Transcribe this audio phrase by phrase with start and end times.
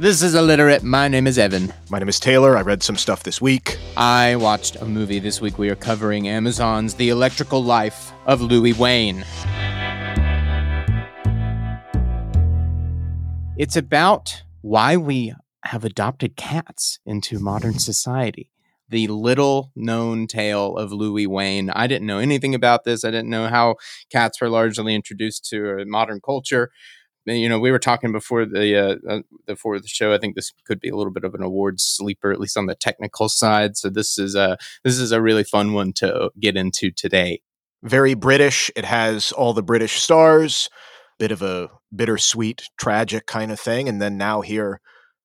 [0.00, 0.84] This is Illiterate.
[0.84, 1.72] My name is Evan.
[1.90, 2.56] My name is Taylor.
[2.56, 3.78] I read some stuff this week.
[3.96, 5.58] I watched a movie this week.
[5.58, 9.24] We are covering Amazon's The Electrical Life of Louis Wain.
[13.56, 15.34] It's about why we
[15.64, 18.52] have adopted cats into modern society.
[18.88, 21.70] The little known tale of Louis Wain.
[21.70, 23.04] I didn't know anything about this.
[23.04, 23.74] I didn't know how
[24.12, 26.70] cats were largely introduced to modern culture
[27.30, 30.12] you know, we were talking before the uh, uh, before the show.
[30.12, 32.66] I think this could be a little bit of an awards sleeper, at least on
[32.66, 33.76] the technical side.
[33.76, 37.40] So this is a this is a really fun one to get into today.
[37.82, 38.70] Very British.
[38.76, 40.68] It has all the British stars.
[41.18, 44.80] Bit of a bittersweet, tragic kind of thing, and then now here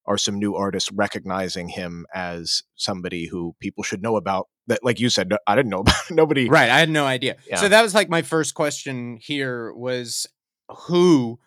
[0.06, 5.00] are some new artists recognizing him as somebody who people should know about that like
[5.00, 7.56] you said i didn't know about nobody right i had no idea yeah.
[7.56, 10.28] so that was like my first question here was
[10.88, 11.40] who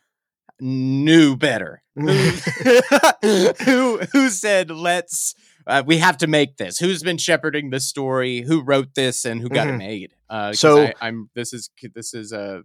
[0.61, 1.83] knew better.
[1.97, 5.35] who who said let's
[5.67, 6.79] uh, we have to make this?
[6.79, 8.43] Who's been shepherding the story?
[8.43, 9.75] Who wrote this and who got mm-hmm.
[9.75, 10.15] it made?
[10.29, 12.63] Uh, so I, am this is this is a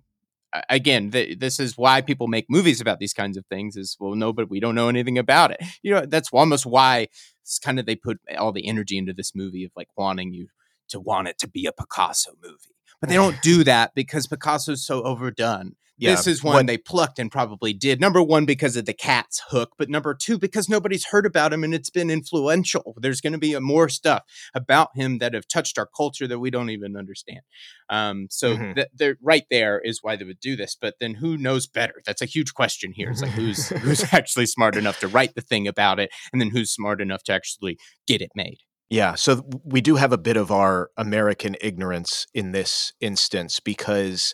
[0.53, 3.95] uh, again th- this is why people make movies about these kinds of things is
[3.99, 7.07] well no but we don't know anything about it you know that's almost why
[7.41, 10.47] it's kind of they put all the energy into this movie of like wanting you
[10.89, 14.85] to want it to be a picasso movie but they don't do that because picasso's
[14.85, 18.01] so overdone yeah, this is one when, they plucked and probably did.
[18.01, 21.63] Number one, because of the cat's hook, but number two, because nobody's heard about him
[21.63, 22.95] and it's been influential.
[22.97, 24.23] There's going to be a, more stuff
[24.55, 27.41] about him that have touched our culture that we don't even understand.
[27.89, 28.73] Um, so mm-hmm.
[28.73, 30.75] th- they're right there is why they would do this.
[30.79, 32.01] But then who knows better?
[32.05, 33.11] That's a huge question here.
[33.11, 36.49] It's like who's who's actually smart enough to write the thing about it, and then
[36.49, 37.77] who's smart enough to actually
[38.07, 38.57] get it made.
[38.89, 44.33] Yeah, so we do have a bit of our American ignorance in this instance because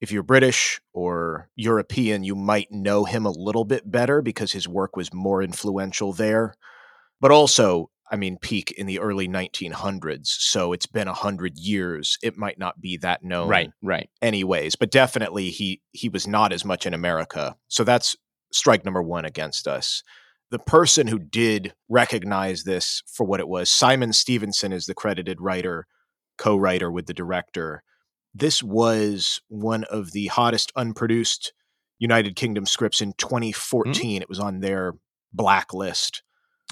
[0.00, 4.66] if you're British or European, you might know him a little bit better because his
[4.66, 6.54] work was more influential there.
[7.20, 10.26] But also, I mean, peak in the early 1900s.
[10.26, 12.18] So it's been a hundred years.
[12.22, 13.70] It might not be that known, right?
[13.82, 14.08] Right.
[14.22, 17.56] Anyways, but definitely he he was not as much in America.
[17.68, 18.16] So that's
[18.52, 20.02] strike number one against us.
[20.50, 25.40] The person who did recognize this for what it was, Simon Stephenson, is the credited
[25.40, 25.86] writer,
[26.38, 27.84] co-writer with the director
[28.34, 31.52] this was one of the hottest unproduced
[31.98, 33.92] United Kingdom scripts in 2014.
[33.94, 34.22] Mm-hmm.
[34.22, 34.94] It was on their
[35.32, 36.22] blacklist.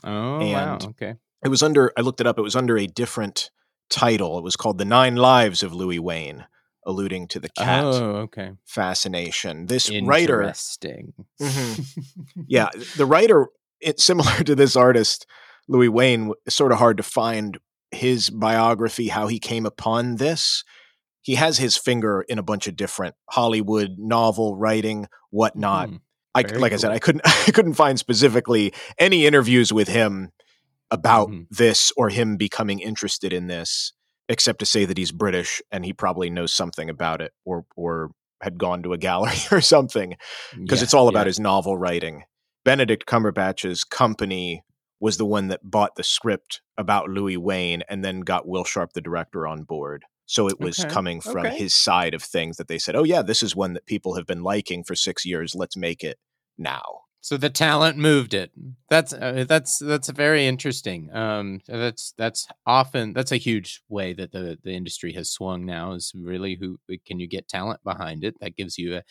[0.04, 0.78] Oh, and wow.
[0.90, 1.14] Okay.
[1.44, 3.50] It was under, I looked it up, it was under a different
[3.90, 4.38] title.
[4.38, 6.46] It was called The Nine Lives of Louis Wain,
[6.86, 8.52] alluding to the cat oh, okay.
[8.64, 9.66] fascination.
[9.66, 10.42] This writer.
[10.42, 11.12] Interesting.
[11.40, 12.40] Mm-hmm.
[12.46, 13.48] yeah, the writer,
[13.80, 15.26] it's similar to this artist,
[15.68, 17.58] Louis Wain, sort of hard to find
[17.90, 20.64] his biography, how he came upon this
[21.22, 25.90] he has his finger in a bunch of different Hollywood novel writing, whatnot.
[25.90, 26.00] Mm,
[26.34, 26.64] I like cool.
[26.64, 30.30] I said, I couldn't I couldn't find specifically any interviews with him
[30.90, 31.46] about mm.
[31.50, 33.92] this or him becoming interested in this,
[34.28, 38.10] except to say that he's British and he probably knows something about it or or
[38.40, 40.16] had gone to a gallery or something
[40.52, 41.30] because yeah, it's all about yeah.
[41.30, 42.24] his novel writing.
[42.64, 44.62] Benedict Cumberbatch's company
[45.00, 48.92] was the one that bought the script about Louis Wain and then got Will Sharpe,
[48.92, 50.04] the director, on board.
[50.28, 50.90] So it was okay.
[50.90, 51.56] coming from okay.
[51.56, 54.26] his side of things that they said, oh, yeah, this is one that people have
[54.26, 55.54] been liking for six years.
[55.54, 56.18] Let's make it
[56.58, 57.00] now.
[57.20, 58.52] So the talent moved it.
[58.88, 61.12] That's uh, that's that's very interesting.
[61.12, 65.92] Um, that's that's often that's a huge way that the the industry has swung now.
[65.92, 68.36] Is really who can you get talent behind it?
[68.40, 69.02] That gives you a,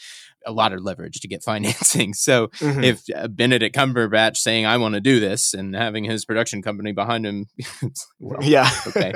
[0.45, 2.13] a lot of leverage to get financing.
[2.13, 2.83] So mm-hmm.
[2.83, 6.93] if uh, Benedict Cumberbatch saying I want to do this and having his production company
[6.93, 7.45] behind him,
[8.19, 9.13] well, yeah, okay,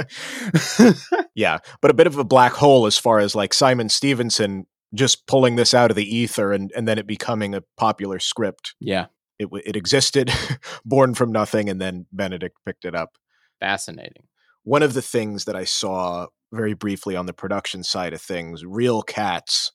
[1.34, 5.26] yeah, but a bit of a black hole as far as like Simon Stephenson just
[5.28, 8.76] pulling this out of the ether and, and then it becoming a popular script.
[8.80, 9.08] Yeah.
[9.40, 10.32] It, it existed,
[10.86, 13.18] born from nothing, and then Benedict picked it up.
[13.60, 14.28] Fascinating.
[14.64, 18.64] One of the things that I saw very briefly on the production side of things,
[18.64, 19.72] Real Cats,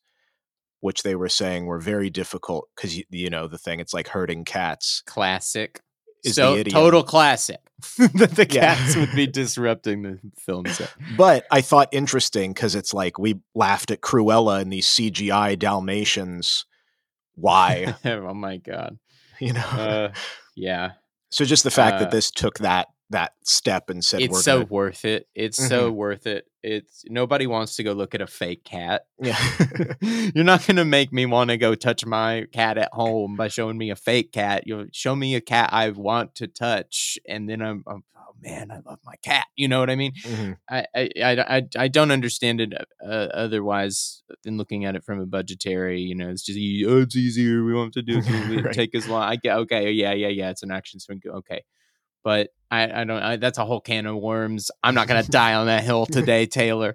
[0.81, 4.09] which they were saying were very difficult because, you, you know, the thing, it's like
[4.09, 5.03] herding cats.
[5.07, 5.81] Classic
[6.35, 7.61] so total classic
[7.99, 9.01] that the cats yeah.
[9.01, 10.93] would be disrupting the film set.
[11.17, 16.65] But I thought interesting because it's like we laughed at Cruella and these CGI Dalmatians.
[17.35, 17.95] Why?
[18.05, 18.99] oh my god!
[19.39, 20.13] You know, uh,
[20.55, 20.93] yeah.
[21.31, 24.59] So just the fact uh, that this took that that step and said it's so
[24.59, 24.67] gonna...
[24.67, 25.29] worth it.
[25.35, 25.69] It's mm-hmm.
[25.69, 26.47] so worth it.
[26.67, 29.07] It's nobody wants to go look at a fake cat.
[29.23, 29.39] Yeah,
[30.35, 33.79] you're not gonna make me want to go touch my cat at home by showing
[33.79, 34.65] me a fake cat.
[34.67, 38.71] You'll show me a cat I want to touch, and then I'm, I'm oh man,
[38.71, 39.47] I love my cat.
[39.57, 40.13] You know what I mean?
[40.23, 40.53] Mm-hmm.
[40.69, 45.27] I, I, I, I don't understand it uh, otherwise than looking at it from a
[45.27, 46.01] budgetary.
[46.01, 47.65] You know, it's just oh, it's easier.
[47.65, 48.65] We want to do it.
[48.65, 48.75] right.
[48.75, 49.23] Take as long.
[49.23, 49.93] I get okay.
[49.93, 50.51] Yeah, yeah, yeah.
[50.51, 51.23] It's an action swing.
[51.27, 51.63] Okay,
[52.25, 53.23] but I, I don't.
[53.23, 54.71] I, that's a whole can of worms.
[54.83, 56.95] I'm not going to die on that hill today, Taylor.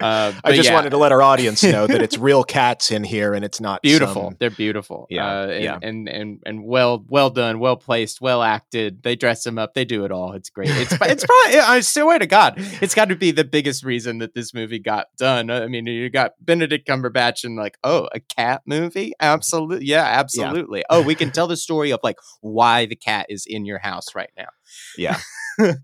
[0.00, 0.74] Uh, I just yeah.
[0.74, 3.80] wanted to let our audience know that it's real cats in here, and it's not
[3.82, 4.24] beautiful.
[4.24, 4.36] Some...
[4.38, 5.06] They're beautiful.
[5.08, 9.02] Yeah, uh, and, yeah, and and and well, well done, well placed, well acted.
[9.02, 9.72] They dress them up.
[9.72, 10.32] They do it all.
[10.32, 10.68] It's great.
[10.70, 11.58] It's it's probably.
[11.60, 15.06] I swear to God, it's got to be the biggest reason that this movie got
[15.16, 15.50] done.
[15.50, 19.12] I mean, you got Benedict Cumberbatch and like, oh, a cat movie?
[19.18, 20.80] Absolutely, yeah, absolutely.
[20.80, 20.84] Yeah.
[20.90, 24.14] Oh, we can tell the story of like why the cat is in your house
[24.14, 24.48] right now.
[24.96, 25.05] Yeah.
[25.60, 25.74] so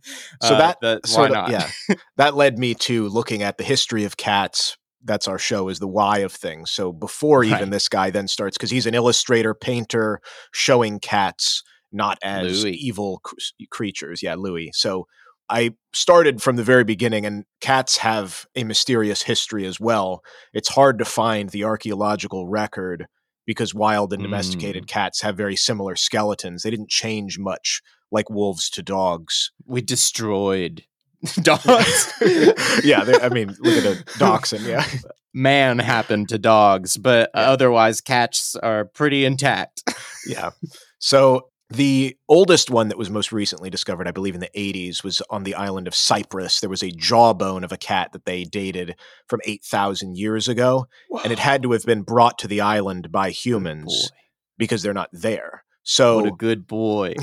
[0.43, 1.71] uh, that, that sort of, yeah,
[2.17, 4.77] that led me to looking at the history of cats.
[5.05, 6.71] That's our show is the why of things.
[6.71, 7.51] So before right.
[7.51, 10.21] even this guy then starts, because he's an illustrator, painter,
[10.53, 12.75] showing cats not as Louis.
[12.75, 13.35] evil cr-
[13.71, 14.23] creatures.
[14.23, 14.71] Yeah, Louis.
[14.75, 15.07] So
[15.49, 20.23] I started from the very beginning, and cats have a mysterious history as well.
[20.53, 23.07] It's hard to find the archaeological record
[23.45, 24.89] because wild and domesticated mm.
[24.89, 26.63] cats have very similar skeletons.
[26.63, 29.51] They didn't change much like wolves to dogs.
[29.67, 30.85] We destroyed
[31.43, 32.13] dogs.
[32.85, 34.65] yeah, I mean, look at a dachshund.
[34.65, 34.87] Yeah,
[35.35, 37.41] man happened to dogs, but yeah.
[37.41, 39.83] otherwise cats are pretty intact.
[40.27, 40.51] yeah.
[40.99, 45.23] So the oldest one that was most recently discovered, I believe in the 80s, was
[45.31, 46.61] on the island of Cyprus.
[46.61, 48.95] There was a jawbone of a cat that they dated
[49.27, 51.23] from 8,000 years ago, Whoa.
[51.23, 54.13] and it had to have been brought to the island by humans
[54.59, 55.65] because they're not there.
[55.83, 57.15] So what a good boy.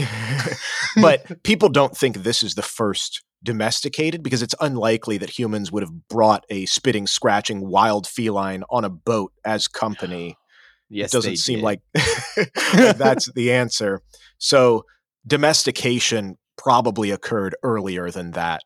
[1.01, 5.83] but people don't think this is the first domesticated because it's unlikely that humans would
[5.83, 10.35] have brought a spitting, scratching wild feline on a boat as company.
[10.91, 11.81] Yes, it doesn't seem like,
[12.73, 14.01] like that's the answer.
[14.39, 14.85] So
[15.27, 18.63] domestication probably occurred earlier than that.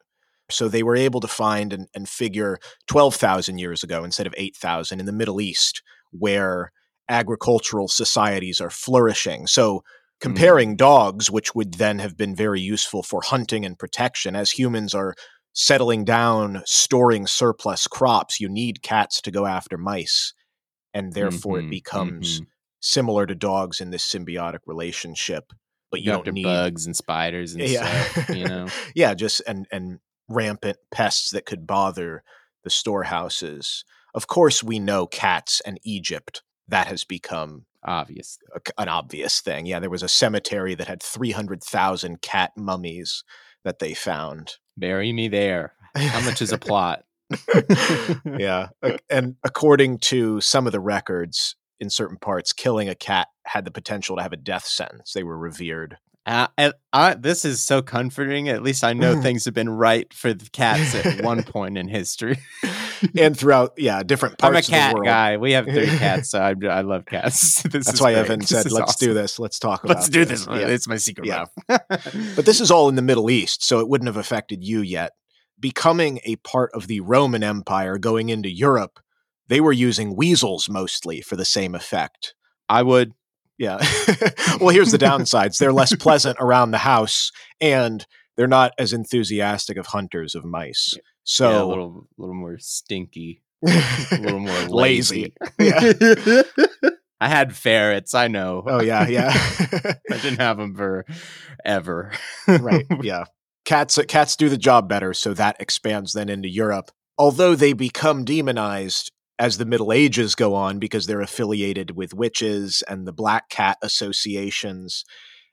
[0.50, 5.01] So they were able to find and, and figure 12,000 years ago instead of 8,000
[5.01, 5.81] in the Middle East,
[6.12, 6.72] where
[7.09, 9.47] agricultural societies are flourishing.
[9.47, 9.83] So
[10.19, 10.77] comparing mm.
[10.77, 15.15] dogs, which would then have been very useful for hunting and protection, as humans are
[15.53, 20.33] settling down, storing surplus crops, you need cats to go after mice.
[20.94, 22.50] And therefore, mm-hmm, it becomes mm-hmm.
[22.79, 25.51] similar to dogs in this symbiotic relationship.
[25.91, 28.03] But you, don't need bugs and spiders and yeah.
[28.03, 28.67] stuff, you know.
[28.95, 32.23] yeah, just and and rampant pests that could bother
[32.63, 33.85] the storehouses.
[34.15, 39.65] Of course, we know cats and Egypt that has become obvious a, an obvious thing.
[39.65, 43.24] Yeah, there was a cemetery that had 300,000 cat mummies
[43.63, 44.57] that they found.
[44.77, 45.74] Bury me there.
[45.95, 47.04] How much is a plot?
[48.38, 48.69] yeah.
[49.10, 53.71] And according to some of the records in certain parts, killing a cat had the
[53.71, 55.13] potential to have a death sentence.
[55.13, 55.98] They were revered.
[56.25, 58.48] Uh, and I, this is so comforting.
[58.48, 61.88] At least I know things have been right for the cats at one point in
[61.89, 62.39] history,
[63.18, 64.68] and throughout, yeah, different parts.
[64.68, 64.84] Of the world.
[64.84, 65.38] I'm a cat guy.
[65.38, 67.63] We have three cats, so I, I love cats.
[67.74, 68.19] This That's why great.
[68.19, 69.07] Evan said, "Let's awesome.
[69.07, 69.40] do this.
[69.40, 69.98] Let's talk about.
[69.98, 70.45] Let's do this.
[70.45, 70.56] this.
[70.60, 70.68] Yeah.
[70.68, 71.45] It's my secret yeah.
[71.68, 75.13] but this is all in the Middle East, so it wouldn't have affected you yet.
[75.60, 79.00] Becoming a part of the Roman Empire, going into Europe,
[79.48, 82.36] they were using weasels mostly for the same effect.
[82.69, 83.13] I would
[83.57, 83.78] yeah.
[84.60, 85.57] well, here's the downsides.
[85.57, 87.31] They're less pleasant around the house
[87.62, 88.06] and
[88.38, 90.94] they're not as enthusiastic of hunters of mice.
[91.24, 93.44] So yeah, a little little more stinky.
[93.65, 95.33] a little more lazy.
[95.59, 95.94] lazy.
[96.83, 96.89] Yeah.
[97.21, 98.63] I had ferrets, I know.
[98.68, 99.31] Oh yeah, yeah.
[99.33, 101.06] I didn't have them for
[101.63, 102.12] ever.
[102.47, 102.85] right.
[103.01, 103.25] Yeah.
[103.63, 106.92] Cats cats do the job better, so that expands then into Europe.
[107.18, 109.09] Although they become demonized,
[109.40, 113.78] as the Middle Ages go on because they're affiliated with witches and the black cat
[113.81, 115.06] associations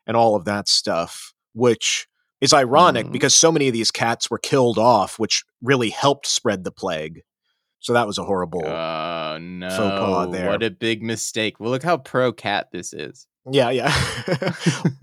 [0.06, 2.06] and all of that stuff, which
[2.40, 3.12] is ironic mm.
[3.12, 7.22] because so many of these cats were killed off, which really helped spread the plague.
[7.80, 9.70] So that was a horrible no.
[9.70, 10.48] faux pas there.
[10.48, 11.58] What a big mistake.
[11.58, 13.26] Well, look how pro cat this is.
[13.50, 13.94] Yeah, yeah.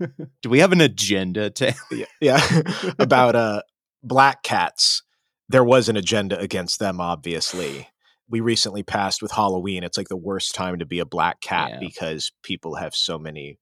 [0.42, 2.62] Do we have an agenda to yeah, yeah.
[2.98, 3.62] about uh
[4.02, 5.02] black cats?
[5.48, 7.88] There was an agenda against them obviously
[8.28, 9.82] we recently passed with Halloween.
[9.82, 11.78] It's like the worst time to be a black cat yeah.
[11.80, 13.58] because people have so many.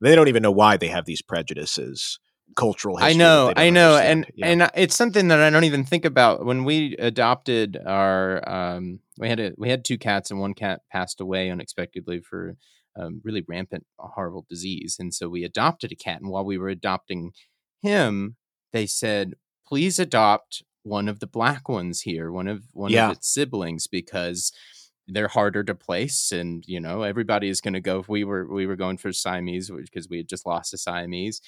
[0.00, 2.18] They don't even know why they have these prejudices.
[2.56, 2.98] Cultural.
[3.00, 4.26] I know, I know, understand.
[4.26, 4.46] and yeah.
[4.46, 6.44] and it's something that I don't even think about.
[6.44, 10.80] When we adopted our, um, we had a we had two cats, and one cat
[10.90, 12.56] passed away unexpectedly for
[12.96, 16.20] um, really rampant, horrible disease, and so we adopted a cat.
[16.20, 17.32] And while we were adopting
[17.80, 18.36] him,
[18.72, 19.34] they said,
[19.66, 23.06] "Please adopt one of the black ones here, one of one yeah.
[23.06, 24.52] of its siblings, because
[25.08, 28.00] they're harder to place, and you know everybody is going to go.
[28.00, 31.40] If we were we were going for Siamese because we had just lost a Siamese.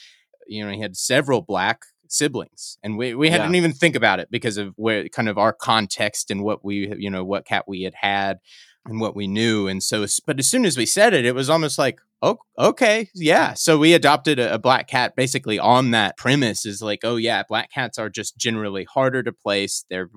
[0.46, 4.28] You know, he had several black siblings and we, we hadn't even think about it
[4.30, 7.82] because of where kind of our context and what we you know what cat we
[7.82, 8.38] had had
[8.86, 9.66] and what we knew.
[9.66, 13.08] And so but as soon as we said it it was almost like oh okay
[13.14, 13.54] yeah.
[13.54, 17.42] So we adopted a, a black cat basically on that premise is like oh yeah
[17.48, 19.84] black cats are just generally harder to place.
[19.90, 20.10] They're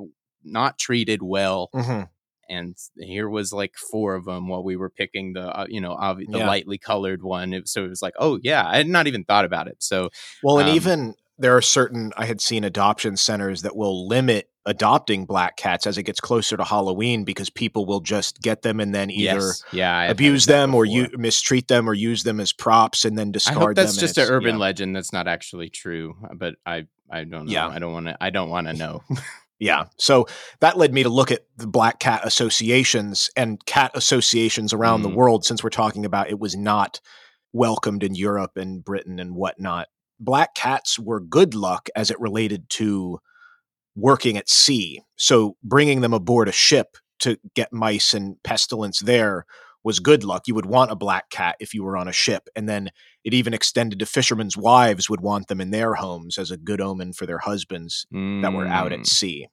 [0.44, 1.70] not treated well.
[1.74, 2.04] Mm-hmm
[2.50, 5.94] and here was like four of them while we were picking the uh, you know
[5.94, 6.48] ob- the yeah.
[6.48, 9.46] lightly colored one it, so it was like oh yeah i had not even thought
[9.46, 10.10] about it so
[10.44, 14.50] well and um, even there are certain I had seen adoption centers that will limit
[14.66, 18.80] adopting black cats as it gets closer to Halloween because people will just get them
[18.80, 19.64] and then either yes.
[19.72, 23.58] yeah, abuse them or you mistreat them or use them as props and then discard
[23.58, 24.02] I hope that's them.
[24.02, 24.62] just an urban yeah.
[24.62, 27.52] legend that's not actually true, but I I don't know.
[27.52, 27.68] Yeah.
[27.68, 29.04] I don't want to I don't want to know.
[29.60, 29.86] yeah.
[29.98, 30.28] So
[30.60, 35.04] that led me to look at the black cat associations and cat associations around mm.
[35.04, 37.02] the world since we're talking about it was not
[37.54, 39.88] welcomed in Europe and Britain and whatnot
[40.20, 43.20] black cats were good luck as it related to
[43.96, 45.02] working at sea.
[45.16, 49.46] So bringing them aboard a ship to get mice and pestilence there
[49.84, 50.44] was good luck.
[50.48, 52.50] You would want a black cat if you were on a ship.
[52.56, 52.90] And then
[53.28, 56.80] it even extended to fishermen's wives would want them in their homes as a good
[56.80, 58.42] omen for their husbands mm.
[58.42, 59.06] that were out at mm.
[59.06, 59.50] sea.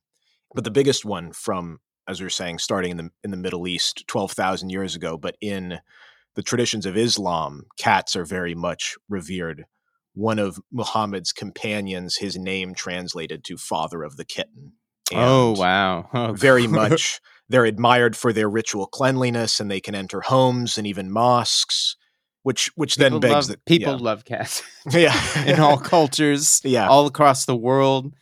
[0.55, 3.67] But the biggest one from, as we were saying, starting in the in the Middle
[3.67, 5.81] East 12,000 years ago, but in
[6.37, 9.65] the traditions of Islam, cats are very much revered
[10.15, 14.75] one of Muhammad's companions, his name translated to father of the kitten.
[15.13, 16.09] Oh, and oh, wow.
[16.15, 16.33] Oh.
[16.33, 17.21] very much.
[17.49, 21.97] They're admired for their ritual cleanliness and they can enter homes and even mosques.
[22.45, 23.99] Which, which people then begs that people yeah.
[24.01, 24.63] love cats.
[24.91, 28.13] yeah, in all cultures, yeah, all across the world.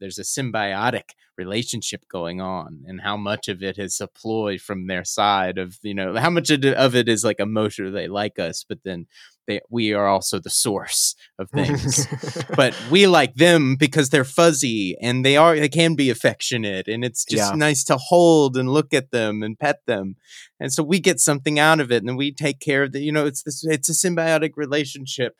[0.00, 5.04] There's a symbiotic relationship going on and how much of it is deployed from their
[5.04, 8.78] side of you know how much of it is like emotional they like us but
[8.84, 9.06] then
[9.46, 12.06] they, we are also the source of things.
[12.56, 17.04] But we like them because they're fuzzy and they are they can be affectionate and
[17.04, 17.56] it's just yeah.
[17.56, 20.16] nice to hold and look at them and pet them.
[20.58, 23.12] And so we get something out of it and we take care of the you
[23.12, 25.36] know it's this it's a symbiotic relationship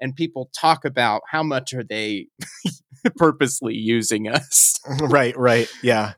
[0.00, 2.26] and people talk about how much are they
[3.16, 4.78] purposely using us.
[5.00, 5.68] Right right.
[5.82, 6.14] Yeah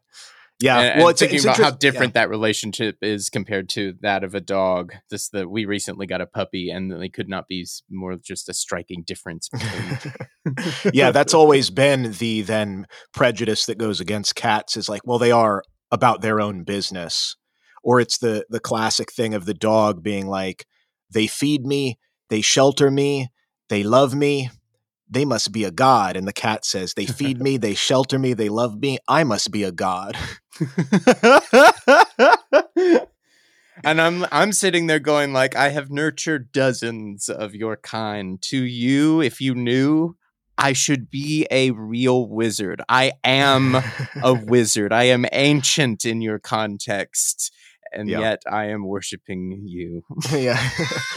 [0.63, 2.23] yeah, and, well, and it's thinking it's about how different yeah.
[2.23, 4.93] that relationship is compared to that of a dog.
[5.11, 8.55] This that we recently got a puppy, and they could not be more just a
[8.55, 9.49] striking difference.
[10.93, 14.77] yeah, that's always been the then prejudice that goes against cats.
[14.77, 17.37] Is like, well, they are about their own business,
[17.83, 20.67] or it's the the classic thing of the dog being like,
[21.11, 21.99] they feed me,
[22.31, 23.29] they shelter me,
[23.69, 24.51] they love me,
[25.13, 26.17] they must be a god.
[26.17, 28.99] And the cat says, they feed me, they shelter me, they love me.
[29.09, 30.17] I must be a god.
[33.85, 38.41] and I'm I'm sitting there going like I have nurtured dozens of your kind.
[38.43, 40.17] To you, if you knew,
[40.59, 42.83] I should be a real wizard.
[42.89, 43.77] I am
[44.23, 44.93] a wizard.
[44.93, 47.53] I am ancient in your context
[47.93, 48.21] and yeah.
[48.21, 50.03] yet I am worshiping you.
[50.33, 50.71] yeah.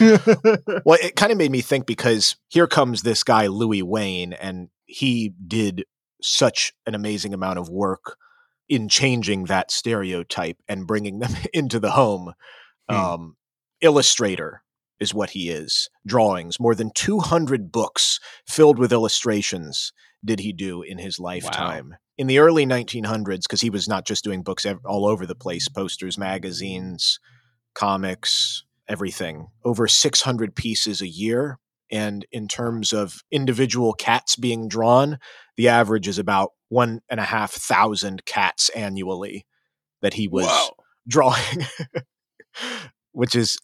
[0.84, 4.68] well, it kind of made me think because here comes this guy, Louis Wain, and
[4.86, 5.84] he did
[6.22, 8.16] such an amazing amount of work
[8.68, 12.32] in changing that stereotype and bringing them into the home.
[12.88, 12.96] Hmm.
[12.96, 13.36] Um,
[13.82, 14.62] illustrator
[15.00, 15.88] is what he is.
[16.06, 19.92] Drawings, more than 200 books filled with illustrations
[20.24, 21.90] did he do in his lifetime.
[21.90, 25.34] Wow in the early 1900s, because he was not just doing books all over the
[25.34, 27.20] place posters, magazines,
[27.74, 31.58] comics, everything, over 600 pieces a year.
[31.90, 35.18] And in terms of individual cats being drawn,
[35.56, 39.46] the average is about one and a half thousand cats annually
[40.02, 40.70] that he was Whoa.
[41.06, 41.66] drawing,
[43.12, 43.58] which is,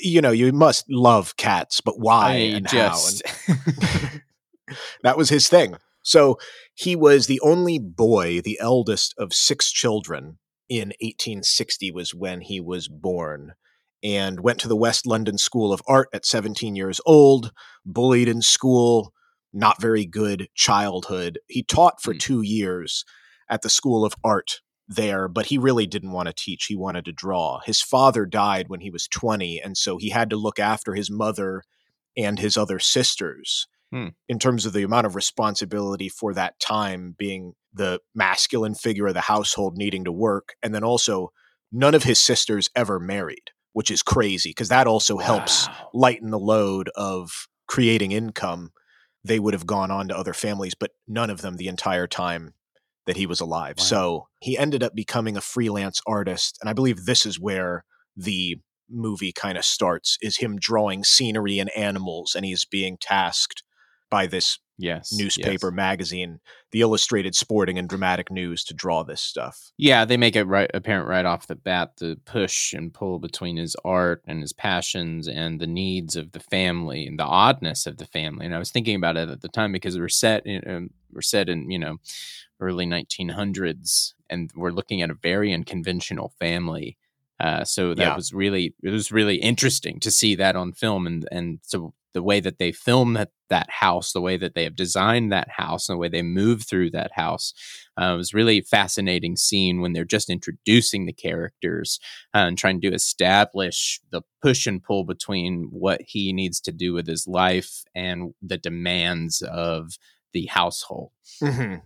[0.00, 3.26] you know, you must love cats, but why I and just...
[3.26, 3.54] how?
[3.56, 4.22] And
[5.02, 5.76] that was his thing.
[6.02, 6.38] So
[6.74, 10.38] he was the only boy, the eldest of six children.
[10.68, 13.54] In 1860 was when he was born
[14.04, 17.50] and went to the West London School of Art at 17 years old,
[17.84, 19.12] bullied in school,
[19.52, 21.40] not very good childhood.
[21.48, 22.20] He taught for mm.
[22.20, 23.04] two years
[23.48, 26.66] at the School of Art there, but he really didn't want to teach.
[26.66, 27.60] He wanted to draw.
[27.64, 31.10] His father died when he was 20, and so he had to look after his
[31.10, 31.62] mother
[32.16, 34.08] and his other sisters hmm.
[34.28, 39.14] in terms of the amount of responsibility for that time being the masculine figure of
[39.14, 40.54] the household needing to work.
[40.60, 41.30] And then also,
[41.70, 45.22] none of his sisters ever married, which is crazy because that also wow.
[45.22, 48.72] helps lighten the load of creating income.
[49.22, 52.54] They would have gone on to other families, but none of them the entire time
[53.10, 53.74] that he was alive.
[53.76, 53.82] Wow.
[53.82, 56.56] So he ended up becoming a freelance artist.
[56.60, 57.84] And I believe this is where
[58.16, 63.64] the movie kind of starts is him drawing scenery and animals and he's being tasked
[64.10, 65.74] by this yes, newspaper, yes.
[65.74, 66.38] magazine,
[66.70, 69.72] the illustrated sporting and dramatic news to draw this stuff.
[69.76, 73.56] Yeah, they make it right apparent right off the bat the push and pull between
[73.56, 77.96] his art and his passions and the needs of the family and the oddness of
[77.96, 78.46] the family.
[78.46, 81.22] And I was thinking about it at the time because we're set in um, we're
[81.22, 81.98] set in you know
[82.60, 86.96] early 1900s and we're looking at a very unconventional family.
[87.38, 88.16] Uh, so that yeah.
[88.16, 92.22] was really it was really interesting to see that on film and and so the
[92.22, 95.88] way that they film that, that house, the way that they have designed that house,
[95.88, 97.52] and the way they move through that house.
[97.96, 102.00] Uh, was really fascinating scene when they're just introducing the characters
[102.34, 106.92] uh, and trying to establish the push and pull between what he needs to do
[106.92, 109.98] with his life and the demands of
[110.32, 111.10] the household.
[111.42, 111.76] Mm-hmm.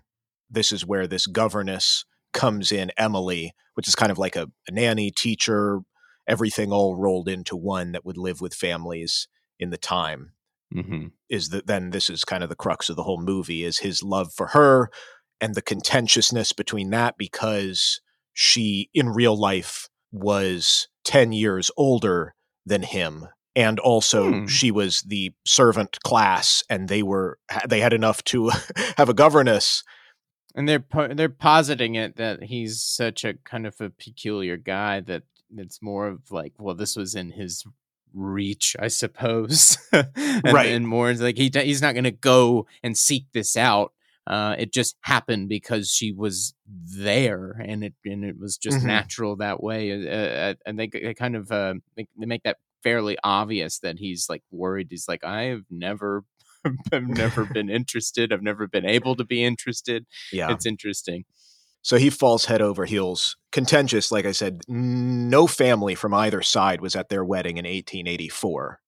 [0.50, 4.72] This is where this governess comes in, Emily, which is kind of like a, a
[4.72, 5.80] nanny, teacher,
[6.26, 10.32] everything all rolled into one that would live with families in the time
[10.74, 11.06] mm-hmm.
[11.28, 14.02] is that then this is kind of the crux of the whole movie is his
[14.02, 14.90] love for her
[15.40, 18.00] and the contentiousness between that because
[18.32, 22.34] she in real life was 10 years older
[22.66, 24.46] than him and also hmm.
[24.46, 28.50] she was the servant class and they were they had enough to
[28.96, 29.82] have a governess
[30.54, 30.84] and they're
[31.14, 35.22] they're positing it that he's such a kind of a peculiar guy that
[35.56, 37.64] it's more of like well this was in his
[38.14, 39.76] reach, I suppose.
[39.92, 40.70] and, right.
[40.70, 43.92] And more like he he's not going to go and seek this out.
[44.26, 48.86] Uh, it just happened because she was there, and it and it was just mm-hmm.
[48.86, 49.92] natural that way.
[49.92, 53.98] Uh, uh, and they, they kind of uh, they, they make that fairly obvious that
[53.98, 54.86] he's like worried.
[54.88, 56.24] He's like, I have never
[56.92, 58.32] I've never been interested.
[58.32, 60.06] I've never been able to be interested.
[60.32, 60.52] Yeah.
[60.52, 61.24] It's interesting.
[61.82, 63.36] So he falls head over heels.
[63.52, 68.80] Contentious, like I said, no family from either side was at their wedding in 1884.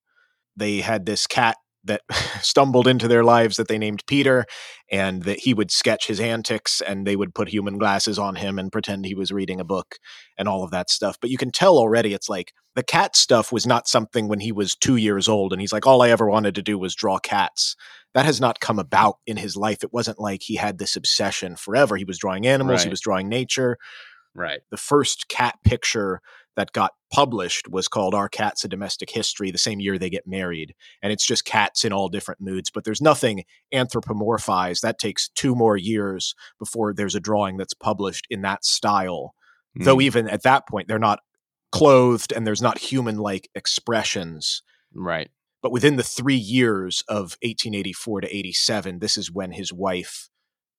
[0.55, 1.57] They had this cat
[1.87, 2.01] that
[2.41, 4.45] stumbled into their lives that they named Peter,
[4.91, 8.57] and that he would sketch his antics and they would put human glasses on him
[8.57, 9.97] and pretend he was reading a book
[10.37, 11.17] and all of that stuff.
[11.19, 14.51] But you can tell already it's like the cat stuff was not something when he
[14.51, 17.19] was two years old and he's like, all I ever wanted to do was draw
[17.19, 17.75] cats
[18.13, 19.83] that has not come about in his life.
[19.83, 21.97] It wasn't like he had this obsession forever.
[21.97, 22.85] He was drawing animals, right.
[22.85, 23.77] he was drawing nature.
[24.33, 24.61] Right.
[24.71, 26.21] The first cat picture
[26.55, 30.27] that got published was called Our Cats a Domestic History the same year they get
[30.27, 30.75] married.
[31.01, 33.43] And it's just cats in all different moods, but there's nothing
[33.73, 34.81] anthropomorphized.
[34.81, 39.33] That takes two more years before there's a drawing that's published in that style.
[39.79, 39.85] Mm.
[39.85, 41.19] Though even at that point, they're not
[41.71, 44.63] clothed and there's not human like expressions.
[44.93, 45.29] Right.
[45.61, 50.29] But within the three years of 1884 to 87, this is when his wife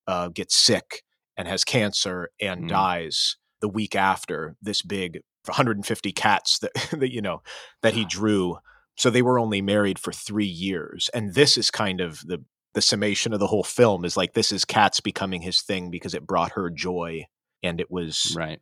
[0.07, 1.03] uh, gets sick
[1.37, 2.69] and has cancer and mm.
[2.69, 7.41] dies the week after this big 150 cats that, that you know
[7.81, 8.57] that he drew.
[8.97, 12.81] So they were only married for three years, and this is kind of the the
[12.81, 16.27] summation of the whole film is like this is cats becoming his thing because it
[16.27, 17.25] brought her joy
[17.63, 18.59] and it was right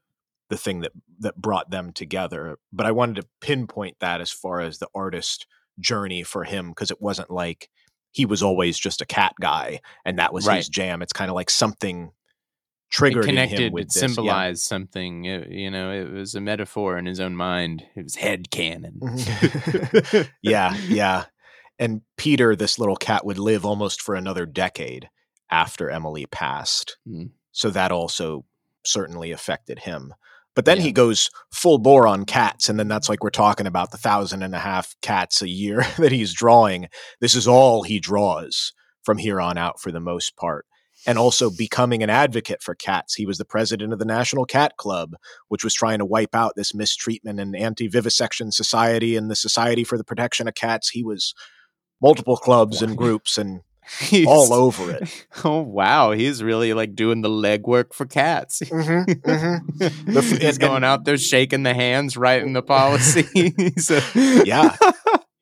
[0.49, 4.61] the thing that that brought them together but i wanted to pinpoint that as far
[4.61, 5.45] as the artist
[5.77, 7.69] journey for him because it wasn't like
[8.11, 10.57] he was always just a cat guy and that was right.
[10.57, 11.01] his jam.
[11.01, 12.11] It's kind of like something
[12.89, 14.69] triggered it connected, him with it symbolized yeah.
[14.69, 15.25] something.
[15.25, 17.83] It, you know, it was a metaphor in his own mind.
[17.95, 18.99] It was head canon.
[19.01, 20.21] Mm-hmm.
[20.41, 21.25] yeah, yeah.
[21.79, 25.09] And Peter, this little cat, would live almost for another decade
[25.51, 26.97] after Emily passed.
[27.07, 27.31] Mm.
[27.51, 28.45] So that also
[28.85, 30.13] certainly affected him.
[30.55, 30.83] But then yeah.
[30.83, 32.67] he goes full bore on cats.
[32.67, 35.85] And then that's like we're talking about the thousand and a half cats a year
[35.97, 36.87] that he's drawing.
[37.21, 38.73] This is all he draws
[39.03, 40.65] from here on out for the most part.
[41.07, 43.15] And also becoming an advocate for cats.
[43.15, 45.15] He was the president of the National Cat Club,
[45.47, 49.85] which was trying to wipe out this mistreatment and anti vivisection society and the Society
[49.85, 50.89] for the Protection of Cats.
[50.89, 51.33] He was
[52.01, 53.61] multiple clubs and groups and
[53.99, 55.27] He's, all over it.
[55.45, 58.59] Oh wow, he's really like doing the legwork for cats.
[58.59, 60.11] Mm-hmm, mm-hmm.
[60.13, 63.53] The, he's and, going out there shaking the hands, writing the policy.
[63.77, 64.01] so,
[64.43, 64.75] yeah,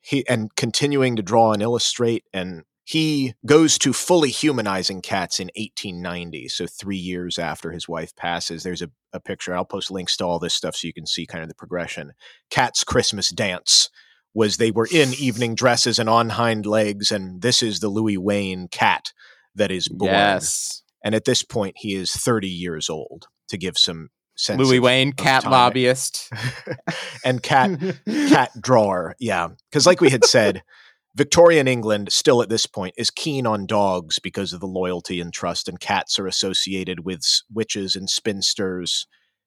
[0.00, 5.48] he and continuing to draw and illustrate, and he goes to fully humanizing cats in
[5.56, 6.46] 1890.
[6.46, 9.56] So three years after his wife passes, there's a, a picture.
[9.56, 12.12] I'll post links to all this stuff so you can see kind of the progression.
[12.48, 13.90] Cat's Christmas dance
[14.34, 18.18] was they were in evening dresses and on hind legs, and this is the Louis
[18.18, 19.12] Wain cat
[19.56, 20.12] that is born.
[20.12, 20.84] Yes.
[21.02, 24.60] And at this point, he is 30 years old to give some sense.
[24.60, 25.50] Louis of, Wain, of cat time.
[25.50, 26.30] lobbyist,
[27.24, 29.16] and cat cat drawer.
[29.18, 30.62] Yeah, because like we had said,
[31.16, 35.32] Victorian England still at this point is keen on dogs because of the loyalty and
[35.32, 39.06] trust, and cats are associated with witches and spinsters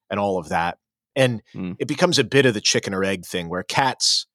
[0.09, 0.79] and all of that.
[1.15, 1.75] And mm.
[1.77, 4.25] it becomes a bit of the chicken or egg thing where cats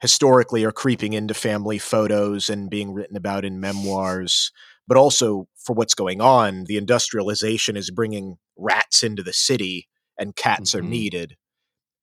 [0.00, 4.52] historically are creeping into family photos and being written about in memoirs,
[4.86, 6.64] but also for what's going on.
[6.68, 10.86] The industrialization is bringing rats into the city, and cats mm-hmm.
[10.86, 11.36] are needed,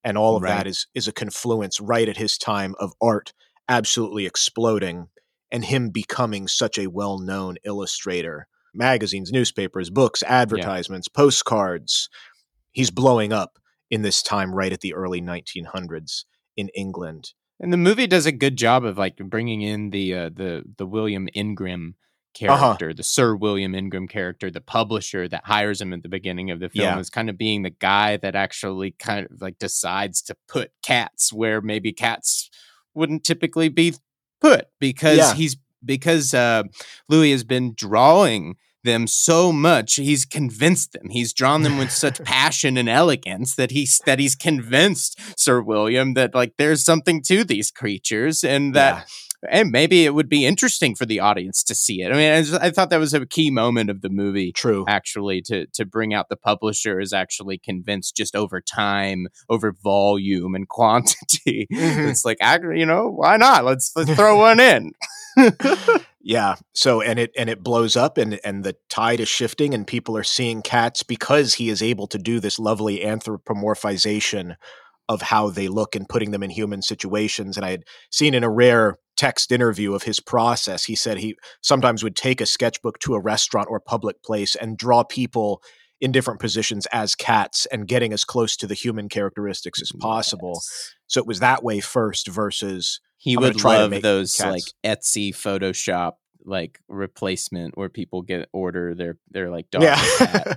[0.03, 0.57] and all of right.
[0.57, 3.31] that is is a confluence right at his time of art
[3.71, 5.07] absolutely exploding
[5.49, 8.47] and him becoming such a well known illustrator.
[8.73, 11.17] Magazines, newspapers, books, advertisements, yeah.
[11.17, 12.09] postcards.
[12.71, 13.57] He's blowing up
[13.89, 16.23] in this time right at the early 1900s
[16.55, 17.33] in England.
[17.59, 20.85] And the movie does a good job of like bringing in the uh, the the
[20.85, 21.95] William Ingram
[22.35, 22.57] uh-huh.
[22.57, 22.93] character, uh-huh.
[22.97, 26.69] the Sir William Ingram character, the publisher that hires him at the beginning of the
[26.69, 26.99] film yeah.
[26.99, 31.31] is kind of being the guy that actually kind of like decides to put cats
[31.31, 32.49] where maybe cats
[32.93, 33.93] wouldn't typically be
[34.39, 35.33] put because yeah.
[35.33, 36.63] he's because uh,
[37.09, 42.19] Louis has been drawing them so much he's convinced them he's drawn them with such
[42.23, 47.43] passion and elegance that he's that he's convinced sir william that like there's something to
[47.43, 49.07] these creatures and that
[49.49, 52.11] and maybe it would be interesting for the audience to see it.
[52.11, 54.51] I mean, I, just, I, thought that was a key moment of the movie.
[54.51, 59.71] True, actually, to to bring out the publisher is actually convinced just over time, over
[59.83, 61.67] volume and quantity.
[61.71, 62.09] Mm-hmm.
[62.09, 63.65] It's like, you know, why not?
[63.65, 64.91] Let's let's throw one in.
[66.21, 66.55] yeah.
[66.73, 70.17] So and it and it blows up and and the tide is shifting and people
[70.17, 74.55] are seeing cats because he is able to do this lovely anthropomorphization
[75.09, 77.57] of how they look and putting them in human situations.
[77.57, 81.35] And I had seen in a rare text interview of his process, he said he
[81.61, 85.61] sometimes would take a sketchbook to a restaurant or public place and draw people
[85.99, 90.53] in different positions as cats and getting as close to the human characteristics as possible.
[90.55, 90.95] Yes.
[91.07, 94.49] So it was that way first versus he I'm would love those cats.
[94.49, 94.63] like
[94.97, 96.13] Etsy Photoshop
[96.45, 100.01] like replacement where people get order their their like dog yeah.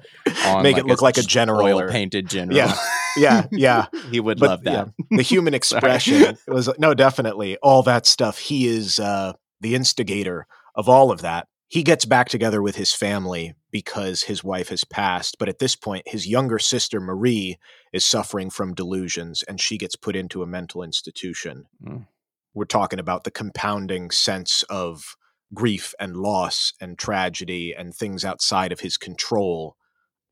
[0.47, 2.57] on make like it look a, like a general painted general.
[2.57, 2.77] Yeah,
[3.17, 3.87] yeah, yeah.
[4.11, 4.89] he would but, love that.
[4.99, 8.39] Yeah, the human expression was no, definitely all that stuff.
[8.39, 11.49] He is uh, the instigator of all of that.
[11.69, 15.75] He gets back together with his family because his wife has passed, but at this
[15.75, 17.59] point, his younger sister Marie
[17.93, 21.65] is suffering from delusions, and she gets put into a mental institution.
[21.85, 22.07] Mm.
[22.53, 25.17] We're talking about the compounding sense of
[25.55, 29.77] grief and loss and tragedy and things outside of his control.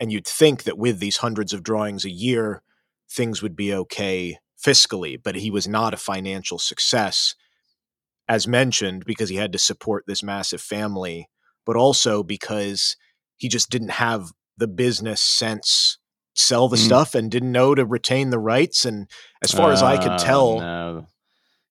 [0.01, 2.63] And you'd think that with these hundreds of drawings a year,
[3.11, 7.35] things would be okay fiscally, but he was not a financial success,
[8.29, 11.29] as mentioned, because he had to support this massive family,
[11.65, 12.97] but also because
[13.37, 15.99] he just didn't have the business sense
[16.35, 16.85] sell the mm.
[16.85, 19.09] stuff and didn't know to retain the rights and
[19.43, 21.07] as far uh, as i could tell no.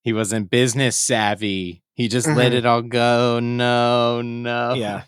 [0.02, 2.38] he wasn't business savvy he just mm-hmm.
[2.38, 5.02] let it all go no no yeah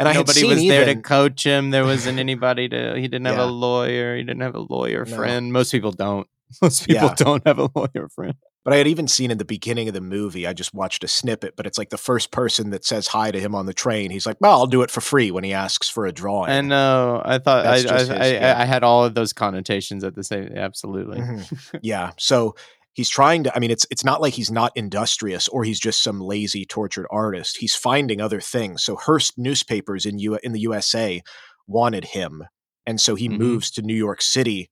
[0.00, 1.70] and I nobody was there to coach him.
[1.70, 2.94] There wasn't anybody to.
[2.96, 3.44] He didn't have yeah.
[3.44, 4.16] a lawyer.
[4.16, 5.14] He didn't have a lawyer no.
[5.14, 5.52] friend.
[5.52, 6.26] Most people don't.
[6.62, 7.14] Most people yeah.
[7.14, 8.34] don't have a lawyer friend.
[8.64, 11.08] But I had even seen in the beginning of the movie, I just watched a
[11.08, 14.10] snippet, but it's like the first person that says hi to him on the train.
[14.10, 16.50] He's like, well, I'll do it for free when he asks for a drawing.
[16.50, 17.22] I know.
[17.24, 18.54] I thought I, I, I, yeah.
[18.58, 20.52] I, had all of those connotations at the same.
[20.54, 21.20] Absolutely.
[21.20, 21.76] Mm-hmm.
[21.82, 22.12] yeah.
[22.18, 22.54] So
[23.00, 26.02] he's trying to i mean it's it's not like he's not industrious or he's just
[26.02, 27.56] some lazy tortured artist.
[27.56, 28.82] He's finding other things.
[28.84, 31.22] So hearst newspapers in U- in the usa
[31.66, 32.44] wanted him.
[32.84, 33.38] And so he mm-hmm.
[33.38, 34.68] moves to new york city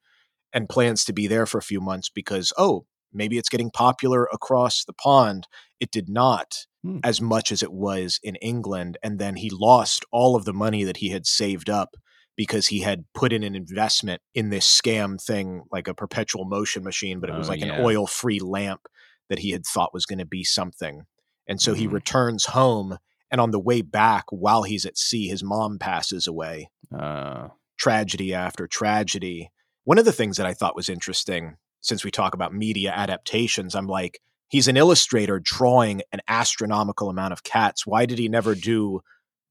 [0.53, 4.29] and plans to be there for a few months because oh maybe it's getting popular
[4.31, 5.47] across the pond.
[5.81, 7.01] It did not mm.
[7.03, 8.99] as much as it was in england.
[9.03, 11.97] And then he lost all of the money that he had saved up
[12.39, 16.85] because he had put in an investment in this scam thing, like a perpetual motion
[16.85, 17.75] machine, but it was oh, like yeah.
[17.75, 18.83] an oil free lamp
[19.29, 21.03] that he had thought was going to be something.
[21.49, 21.79] And so mm.
[21.79, 22.97] he returns home,
[23.33, 26.71] and on the way back, while he's at sea, his mom passes away.
[26.97, 27.49] Uh.
[27.77, 29.51] Tragedy after tragedy.
[29.83, 33.75] One of the things that I thought was interesting, since we talk about media adaptations,
[33.75, 37.85] I'm like, he's an illustrator drawing an astronomical amount of cats.
[37.85, 39.01] Why did he never do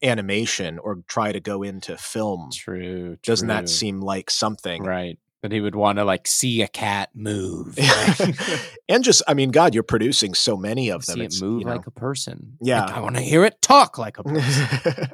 [0.02, 2.50] animation or try to go into film.
[2.52, 3.16] True.
[3.22, 4.82] Doesn't that seem like something?
[4.82, 5.18] Right.
[5.42, 7.78] That he would want to like see a cat move.
[7.78, 8.76] Right?
[8.88, 11.16] and just, I mean, God, you're producing so many of them.
[11.16, 12.56] See it move you know, like a person.
[12.60, 12.84] Yeah.
[12.84, 15.10] Like, I want to hear it talk like a person.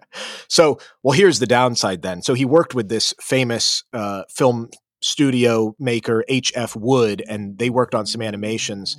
[0.48, 2.22] so, well, here's the downside then.
[2.22, 4.70] So he worked with this famous uh, film
[5.02, 6.74] studio maker, H.F.
[6.74, 8.96] Wood, and they worked on some animations.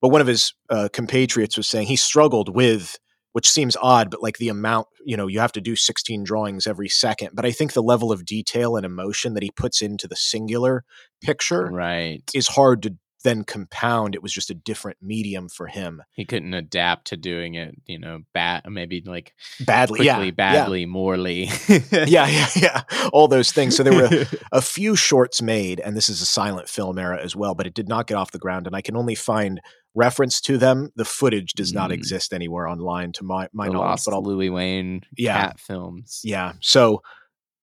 [0.00, 2.98] But one of his uh, compatriots was saying he struggled with
[3.32, 6.66] which seems odd, but like the amount, you know, you have to do 16 drawings
[6.66, 7.30] every second.
[7.34, 10.84] But I think the level of detail and emotion that he puts into the singular
[11.20, 12.22] picture right.
[12.34, 14.14] is hard to then compound.
[14.14, 16.02] It was just a different medium for him.
[16.12, 20.80] He couldn't adapt to doing it, you know, bad, maybe like badly, quickly, yeah, badly,
[20.80, 20.86] yeah.
[20.86, 21.50] morely.
[21.68, 22.82] yeah, yeah, yeah.
[23.12, 23.76] All those things.
[23.76, 24.26] So there were a,
[24.58, 27.74] a few shorts made, and this is a silent film era as well, but it
[27.74, 28.66] did not get off the ground.
[28.66, 29.60] And I can only find
[29.94, 30.90] reference to them.
[30.96, 31.76] The footage does mm.
[31.76, 33.88] not exist anywhere online, to my my the knowledge.
[33.88, 36.20] Lost but I'll, Louis Wain yeah, cat films.
[36.24, 36.54] Yeah.
[36.60, 37.02] So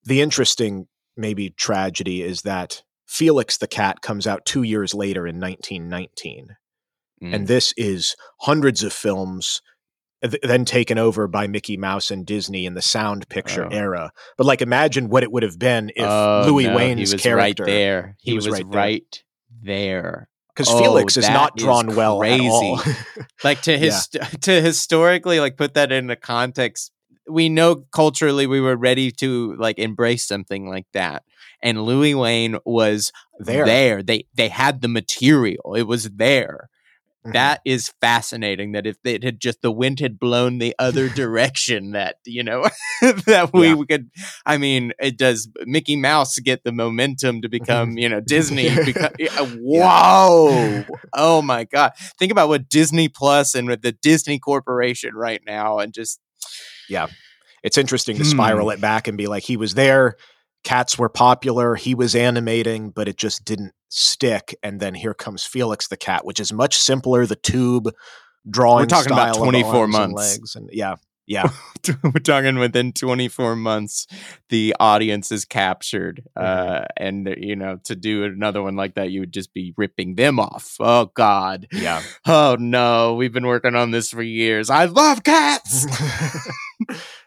[0.03, 5.39] the interesting maybe tragedy is that Felix the Cat comes out two years later in
[5.39, 6.55] 1919.
[7.23, 7.33] Mm.
[7.33, 9.61] And this is hundreds of films
[10.21, 13.69] then taken over by Mickey Mouse and Disney in the sound picture oh.
[13.69, 14.11] era.
[14.37, 17.69] But like, imagine what it would have been if oh, Louis no, Wain's character right
[17.71, 18.15] there.
[18.19, 19.23] He, he was, was, right, right
[19.61, 20.27] there.
[20.57, 22.81] Because oh, Felix is not drawn is well at all.
[23.43, 24.23] like to his yeah.
[24.41, 26.91] to historically like put that into context.
[27.29, 31.23] We know culturally we were ready to like embrace something like that,
[31.61, 33.65] and Louis Wain was there.
[33.65, 35.75] There, they they had the material.
[35.75, 36.69] It was there
[37.27, 37.33] Mm-hmm.
[37.33, 38.71] That is fascinating.
[38.71, 42.63] That if it had just the wind had blown the other direction, that you know
[43.01, 43.73] that we, yeah.
[43.73, 44.09] we could.
[44.45, 48.67] I mean, it does Mickey Mouse get the momentum to become you know Disney?
[48.87, 49.11] Because,
[49.59, 50.85] whoa!
[51.13, 51.91] Oh my god!
[52.17, 56.21] Think about what Disney Plus and with the Disney Corporation right now, and just
[56.87, 57.07] yeah,
[57.63, 58.75] it's interesting to spiral hmm.
[58.75, 60.15] it back and be like he was there
[60.67, 65.45] cats were popular he was animating but it just didn't stick and then here comes
[65.45, 67.89] felix the cat which is much simpler the tube
[68.49, 70.95] drawing we're talking about 24 months and legs and yeah
[71.29, 71.49] yeah.
[72.03, 74.07] We're talking within 24 months
[74.47, 76.83] the audience is captured mm-hmm.
[76.83, 80.15] uh, and you know to do another one like that you would just be ripping
[80.15, 80.77] them off.
[80.79, 81.67] Oh god.
[81.73, 82.01] Yeah.
[82.25, 84.69] Oh no we've been working on this for years.
[84.69, 85.85] I love cats!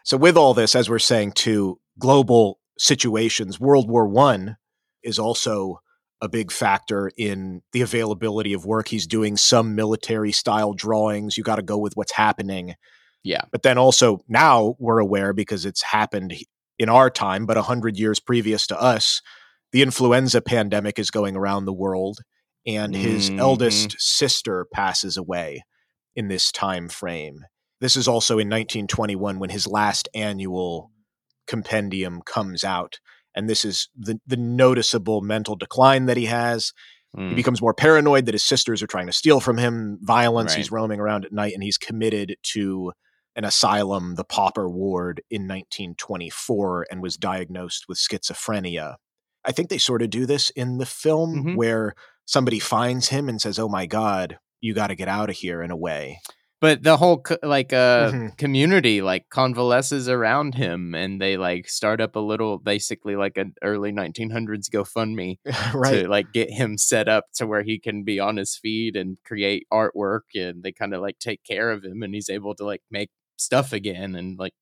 [0.03, 3.59] So with all this as we're saying too global situations.
[3.59, 4.57] World War One
[5.03, 5.79] is also
[6.19, 8.87] a big factor in the availability of work.
[8.87, 11.37] He's doing some military style drawings.
[11.37, 12.75] You got to go with what's happening.
[13.23, 13.41] Yeah.
[13.51, 16.33] But then also now we're aware because it's happened
[16.77, 19.21] in our time, but 100 years previous to us,
[19.71, 22.19] the influenza pandemic is going around the world
[22.65, 23.39] and his mm-hmm.
[23.39, 25.63] eldest sister passes away
[26.15, 27.45] in this time frame.
[27.79, 30.91] This is also in 1921 when his last annual
[31.47, 32.99] compendium comes out.
[33.35, 36.73] And this is the, the noticeable mental decline that he has.
[37.17, 37.29] Mm.
[37.29, 40.51] He becomes more paranoid that his sisters are trying to steal from him, violence.
[40.51, 40.57] Right.
[40.57, 42.93] He's roaming around at night, and he's committed to
[43.35, 48.95] an asylum, the Pauper Ward, in 1924 and was diagnosed with schizophrenia.
[49.45, 51.55] I think they sort of do this in the film mm-hmm.
[51.55, 55.37] where somebody finds him and says, Oh my God, you got to get out of
[55.37, 56.19] here in a way
[56.61, 58.27] but the whole co- like uh mm-hmm.
[58.37, 63.53] community like convalesces around him and they like start up a little basically like an
[63.63, 65.37] early 1900s gofundme
[65.73, 66.03] right.
[66.03, 69.17] to like get him set up to where he can be on his feet and
[69.25, 72.63] create artwork and they kind of like take care of him and he's able to
[72.63, 74.53] like make stuff again and like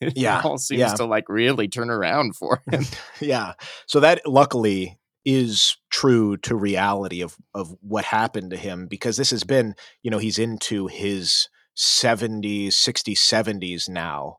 [0.14, 0.94] yeah all seems yeah.
[0.94, 2.84] to like really turn around for him
[3.20, 3.52] yeah
[3.86, 9.30] so that luckily is true to reality of of what happened to him because this
[9.30, 14.36] has been you know he's into his 70s 60s 70s now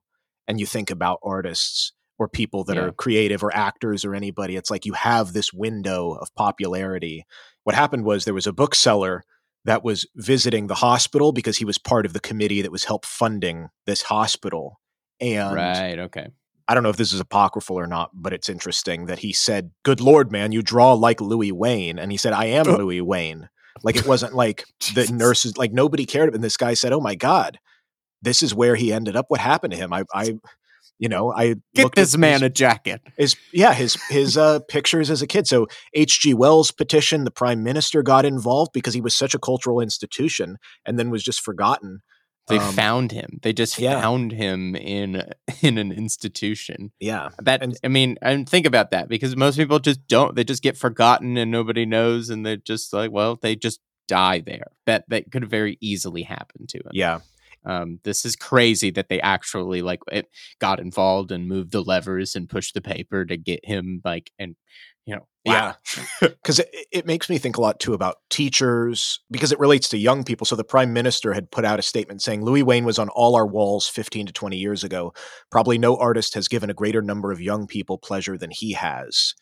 [0.48, 2.84] and you think about artists or people that yeah.
[2.84, 7.26] are creative or actors or anybody it's like you have this window of popularity
[7.66, 9.24] what happened was there was a bookseller
[9.66, 13.06] that was visiting the hospital because he was part of the committee that was help
[13.06, 14.80] funding this hospital
[15.20, 16.28] and right okay
[16.68, 19.72] I don't know if this is apocryphal or not, but it's interesting that he said,
[19.84, 21.98] Good Lord, man, you draw like Louis Wain.
[21.98, 22.66] And he said, I am.
[22.66, 23.50] Louis Wain.
[23.84, 26.34] Like it wasn't like the nurses, like nobody cared.
[26.34, 27.60] And this guy said, Oh my God,
[28.22, 29.26] this is where he ended up.
[29.30, 29.94] What happened to him?
[29.94, 30.38] I, I,
[31.00, 33.02] you know, I get this man his, a jacket.
[33.18, 35.48] His yeah, his his uh, pictures as a kid.
[35.48, 36.34] So H.G.
[36.34, 40.98] Wells petition, the prime minister got involved because he was such a cultural institution, and
[40.98, 42.02] then was just forgotten.
[42.48, 43.40] They um, found him.
[43.42, 44.00] They just yeah.
[44.00, 45.24] found him in
[45.62, 46.92] in an institution.
[47.00, 47.30] Yeah.
[47.42, 50.36] That and, I mean, and think about that because most people just don't.
[50.36, 54.40] They just get forgotten and nobody knows, and they're just like, well, they just die
[54.40, 54.68] there.
[54.86, 56.92] That that could very easily happen to him.
[56.94, 57.20] Yeah.
[57.66, 60.28] Um, this is crazy that they actually like it
[60.60, 64.56] got involved and moved the levers and pushed the paper to get him like and
[65.06, 65.76] you know wow.
[66.22, 66.28] yeah.
[66.30, 69.98] Because it, it makes me think a lot too about teachers because it relates to
[69.98, 70.46] young people.
[70.46, 73.36] So the prime minister had put out a statement saying louis wain was on all
[73.36, 75.14] our walls 15 to 20 years ago.
[75.52, 79.34] Probably no artist has given a greater number of young people pleasure than he has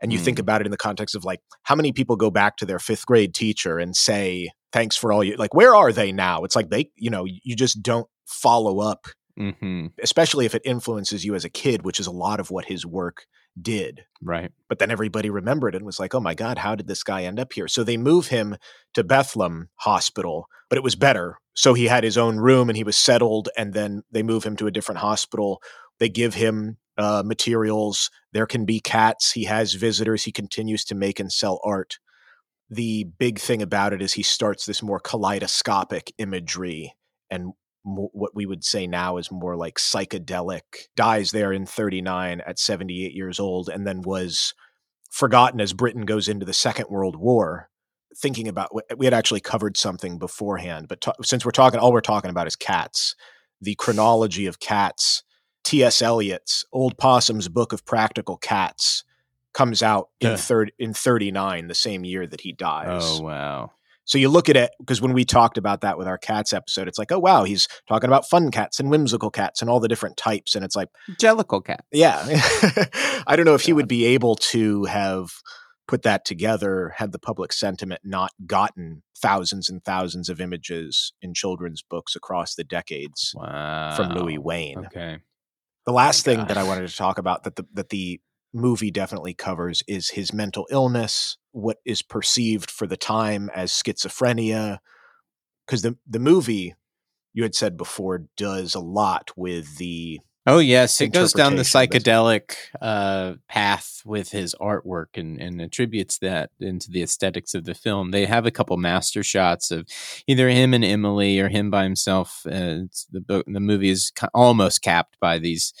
[0.00, 0.22] and you mm.
[0.22, 2.78] think about it in the context of like how many people go back to their
[2.78, 6.56] fifth grade teacher and say thanks for all you like where are they now it's
[6.56, 9.06] like they you know you just don't follow up
[9.38, 9.86] mm-hmm.
[10.02, 12.86] especially if it influences you as a kid which is a lot of what his
[12.86, 13.26] work
[13.60, 14.04] did.
[14.22, 14.50] Right.
[14.68, 17.40] But then everybody remembered and was like, oh my God, how did this guy end
[17.40, 17.68] up here?
[17.68, 18.56] So they move him
[18.94, 21.38] to Bethlehem Hospital, but it was better.
[21.54, 23.48] So he had his own room and he was settled.
[23.56, 25.60] And then they move him to a different hospital.
[25.98, 28.10] They give him uh, materials.
[28.32, 29.32] There can be cats.
[29.32, 30.24] He has visitors.
[30.24, 31.98] He continues to make and sell art.
[32.70, 36.94] the big thing about it is he starts this more kaleidoscopic imagery
[37.30, 40.62] and what we would say now is more like psychedelic
[40.96, 44.54] dies there in 39 at 78 years old and then was
[45.10, 47.68] forgotten as britain goes into the second world war
[48.18, 52.30] thinking about we had actually covered something beforehand but since we're talking all we're talking
[52.30, 53.16] about is cats
[53.60, 55.22] the chronology of cats
[55.64, 59.04] ts eliot's old possum's book of practical cats
[59.52, 63.70] comes out in third in 39 the same year that he dies oh wow
[64.10, 66.88] so you look at it because when we talked about that with our cats episode,
[66.88, 69.86] it's like, oh wow, he's talking about fun cats and whimsical cats and all the
[69.86, 71.84] different types, and it's like jellicle cat.
[71.92, 72.20] Yeah,
[73.28, 75.30] I don't know if he would be able to have
[75.86, 81.32] put that together had the public sentiment not gotten thousands and thousands of images in
[81.32, 83.94] children's books across the decades wow.
[83.94, 84.86] from Louis Wain.
[84.86, 85.18] Okay.
[85.86, 88.20] The last thing that I wanted to talk about that the that the
[88.52, 94.78] movie definitely covers is his mental illness, what is perceived for the time as schizophrenia.
[95.66, 96.74] Because the the movie
[97.32, 101.62] you had said before does a lot with the Oh yes, it goes down the
[101.62, 107.74] psychedelic uh, path with his artwork and, and attributes that into the aesthetics of the
[107.74, 108.10] film.
[108.10, 109.86] They have a couple master shots of
[110.26, 112.40] either him and Emily or him by himself.
[112.46, 115.74] Uh, the the movie is almost capped by these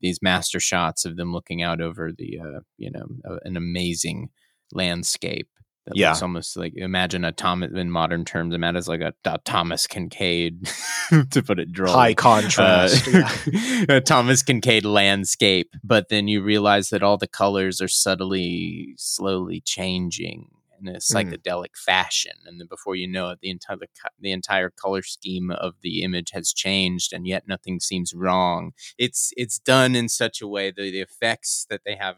[0.00, 3.06] these master shots of them looking out over the uh, you know
[3.44, 4.30] an amazing
[4.72, 5.48] landscape
[5.86, 6.10] that yeah.
[6.10, 8.54] looks almost like imagine a Thomas in modern terms.
[8.54, 10.68] Imagine as like a, a, Thomas Kinkade,
[11.30, 11.92] to put it dry.
[11.92, 13.22] High contrast, uh,
[13.52, 13.84] yeah.
[13.96, 15.74] a Thomas Kinkade landscape.
[15.84, 20.96] But then you realize that all the colors are subtly, slowly changing in a mm.
[20.96, 21.84] psychedelic mm.
[21.84, 23.88] fashion, and then before you know it, the entire the,
[24.20, 28.72] the entire color scheme of the image has changed, and yet nothing seems wrong.
[28.98, 32.16] It's it's done in such a way that the effects that they have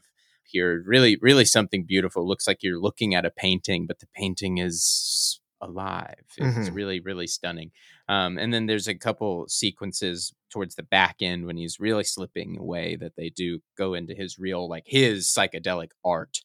[0.48, 4.08] here really really something beautiful it looks like you're looking at a painting but the
[4.14, 6.74] painting is alive it's mm-hmm.
[6.74, 7.70] really really stunning
[8.08, 12.56] um, and then there's a couple sequences towards the back end when he's really slipping
[12.58, 16.38] away that they do go into his real like his psychedelic art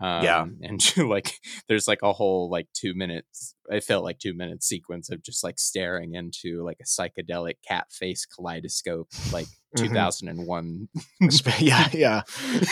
[0.00, 1.32] um, yeah, and like
[1.68, 3.54] there's like a whole like two minutes.
[3.70, 7.86] I felt like two minute sequence of just like staring into like a psychedelic cat
[7.90, 9.86] face kaleidoscope, like mm-hmm.
[9.86, 10.88] 2001.
[11.58, 12.22] yeah, yeah,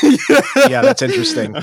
[0.69, 0.83] yeah.
[0.83, 1.57] That's interesting.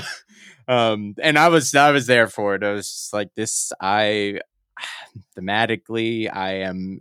[0.66, 2.62] Um, and I was I was there for it.
[2.62, 3.72] I was like this.
[3.80, 4.40] I
[5.38, 7.00] thematically, I am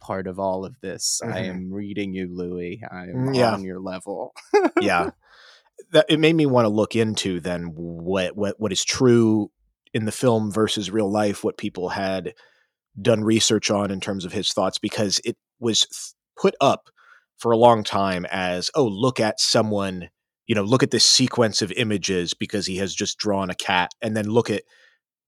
[0.00, 1.20] part of all of this.
[1.22, 1.34] Mm-hmm.
[1.34, 2.82] I am reading you, Louis.
[2.90, 3.52] I am mm, yeah.
[3.52, 4.34] on your level.
[4.80, 5.10] yeah
[5.92, 9.50] that it made me want to look into then what what what is true
[9.92, 12.34] in the film versus real life, what people had
[13.00, 16.88] done research on in terms of his thoughts, because it was put up
[17.38, 20.08] for a long time as, oh, look at someone,
[20.46, 23.90] you know, look at this sequence of images because he has just drawn a cat,
[24.00, 24.62] and then look at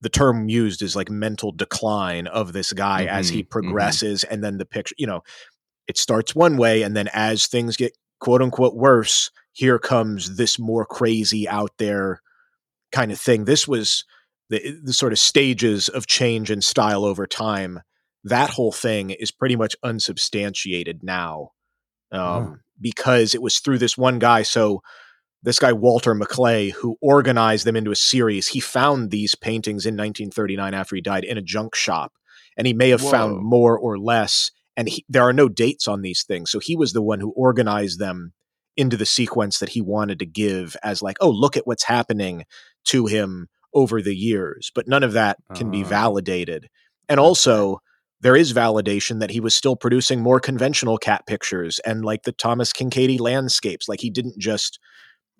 [0.00, 3.48] the term used is like mental decline of this guy mm-hmm, as he mm-hmm.
[3.48, 4.34] progresses, mm-hmm.
[4.34, 5.22] and then the picture, you know,
[5.86, 10.58] it starts one way, and then as things get quote unquote worse, here comes this
[10.58, 12.20] more crazy out there
[12.92, 13.44] kind of thing.
[13.44, 14.04] This was
[14.50, 17.80] the, the sort of stages of change and style over time.
[18.24, 21.50] That whole thing is pretty much unsubstantiated now
[22.12, 24.42] um, because it was through this one guy.
[24.42, 24.82] So,
[25.42, 29.94] this guy, Walter Maclay, who organized them into a series, he found these paintings in
[29.94, 32.12] 1939 after he died in a junk shop.
[32.56, 33.10] And he may have Whoa.
[33.10, 34.50] found more or less.
[34.76, 36.50] And he, there are no dates on these things.
[36.50, 38.32] So, he was the one who organized them
[38.76, 42.44] into the sequence that he wanted to give as like, oh, look at what's happening
[42.84, 44.70] to him over the years.
[44.74, 46.68] But none of that can uh, be validated.
[47.08, 47.80] And also,
[48.20, 52.32] there is validation that he was still producing more conventional cat pictures and like the
[52.32, 53.88] Thomas Kinkade landscapes.
[53.88, 54.78] Like he didn't just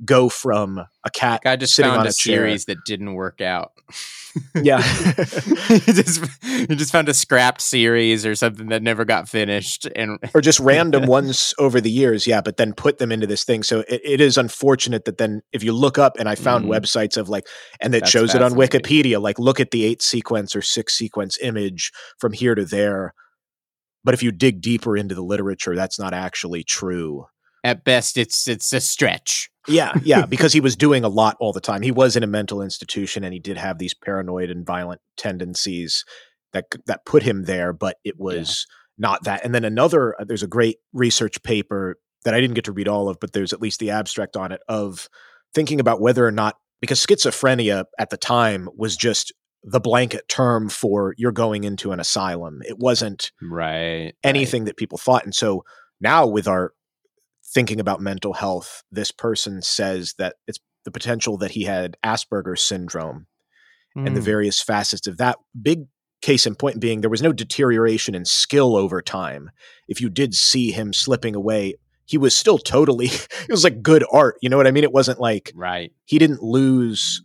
[0.05, 1.43] go from a cat.
[1.45, 3.73] I just found a, a series that didn't work out.
[4.63, 4.83] yeah,
[5.69, 10.19] he just he just found a scrapped series or something that never got finished, and
[10.35, 12.27] or just random ones over the years.
[12.27, 13.63] Yeah, but then put them into this thing.
[13.63, 16.69] So it, it is unfortunate that then if you look up, and I found mm.
[16.69, 17.47] websites of like,
[17.81, 19.21] and it shows it on Wikipedia.
[19.21, 23.15] Like, look at the eight sequence or six sequence image from here to there.
[24.05, 27.27] But if you dig deeper into the literature, that's not actually true.
[27.65, 29.51] At best, it's it's a stretch.
[29.67, 31.83] yeah, yeah, because he was doing a lot all the time.
[31.83, 36.05] He was in a mental institution, and he did have these paranoid and violent tendencies
[36.53, 37.73] that that put him there.
[37.73, 39.09] But it was yeah.
[39.09, 39.45] not that.
[39.45, 42.89] And then another, uh, there's a great research paper that I didn't get to read
[42.89, 45.09] all of, but there's at least the abstract on it of
[45.55, 49.33] thinking about whether or not because schizophrenia at the time was just
[49.65, 52.61] the blanket term for you're going into an asylum.
[52.65, 54.67] It wasn't right anything right.
[54.67, 55.25] that people thought.
[55.25, 55.65] And so
[56.01, 56.73] now with our
[57.53, 62.63] thinking about mental health, this person says that it's the potential that he had Asperger's
[62.63, 63.27] syndrome.
[63.97, 64.07] mm.
[64.07, 64.27] and the hmm.
[64.27, 65.37] various facets of that.
[65.61, 65.87] Big
[66.21, 69.51] case in point being there was no deterioration in skill over time.
[69.87, 71.75] If you did see him slipping away,
[72.07, 74.37] he was still totally it was like good art.
[74.41, 74.85] You know what I mean?
[74.85, 75.93] It wasn't like right.
[76.05, 77.23] He didn't lose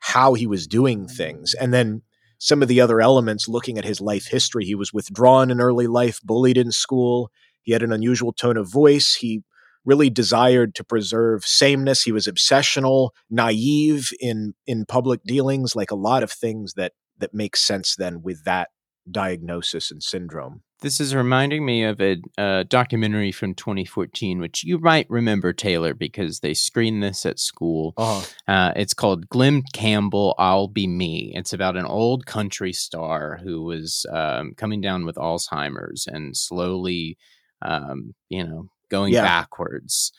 [0.00, 1.54] how he was doing things.
[1.54, 2.02] And then
[2.38, 5.86] some of the other elements looking at his life history, he was withdrawn in early
[5.86, 7.30] life, bullied in school.
[7.62, 9.14] He had an unusual tone of voice.
[9.14, 9.42] He
[9.84, 12.02] really desired to preserve sameness.
[12.02, 17.34] He was obsessional, naive in in public dealings, like a lot of things that that
[17.34, 18.70] make sense then with that
[19.10, 20.62] diagnosis and syndrome.
[20.80, 25.94] This is reminding me of a, a, documentary from 2014, which you might remember, Taylor,
[25.94, 27.94] because they screened this at school.
[27.96, 28.52] Uh-huh.
[28.52, 31.32] Uh, it's called Glenn Campbell, I'll Be Me.
[31.34, 37.16] It's about an old country star who was um, coming down with Alzheimer's and slowly,
[37.62, 39.22] um, you know, going yeah.
[39.22, 40.12] backwards.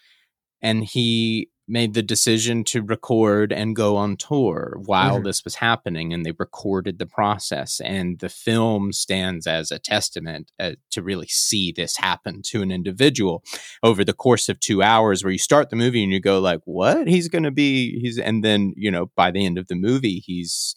[0.62, 5.24] And he made the decision to record and go on tour while mm-hmm.
[5.24, 10.52] this was happening and they recorded the process and the film stands as a testament
[10.60, 13.44] uh, to really see this happen to an individual
[13.82, 16.62] over the course of 2 hours where you start the movie and you go like
[16.66, 19.76] what he's going to be he's and then you know by the end of the
[19.76, 20.76] movie he's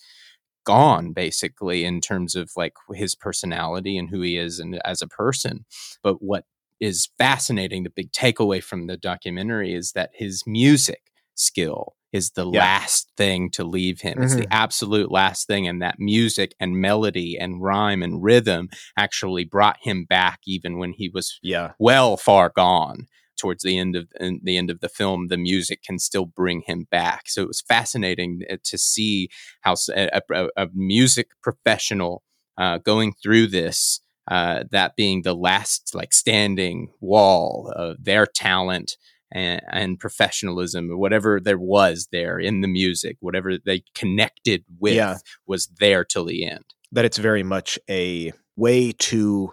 [0.64, 5.06] gone basically in terms of like his personality and who he is and as a
[5.06, 5.66] person
[6.02, 6.44] but what
[6.80, 11.02] is fascinating, the big takeaway from the documentary is that his music
[11.34, 12.60] skill is the yeah.
[12.60, 14.14] last thing to leave him.
[14.14, 14.22] Mm-hmm.
[14.22, 14.52] It's the mm-hmm.
[14.52, 15.68] absolute last thing.
[15.68, 20.92] And that music and melody and rhyme and rhythm actually brought him back even when
[20.92, 21.72] he was yeah.
[21.78, 23.06] well far gone.
[23.38, 26.88] Towards the end of the end of the film, the music can still bring him
[26.90, 27.28] back.
[27.28, 29.28] So it was fascinating uh, to see
[29.60, 32.24] how a, a, a music professional
[32.56, 34.00] uh, going through this
[34.30, 38.96] uh, that being the last like standing wall of their talent
[39.32, 44.94] and, and, professionalism or whatever there was there in the music, whatever they connected with
[44.94, 45.16] yeah.
[45.46, 46.64] was there till the end.
[46.92, 49.52] That it's very much a way to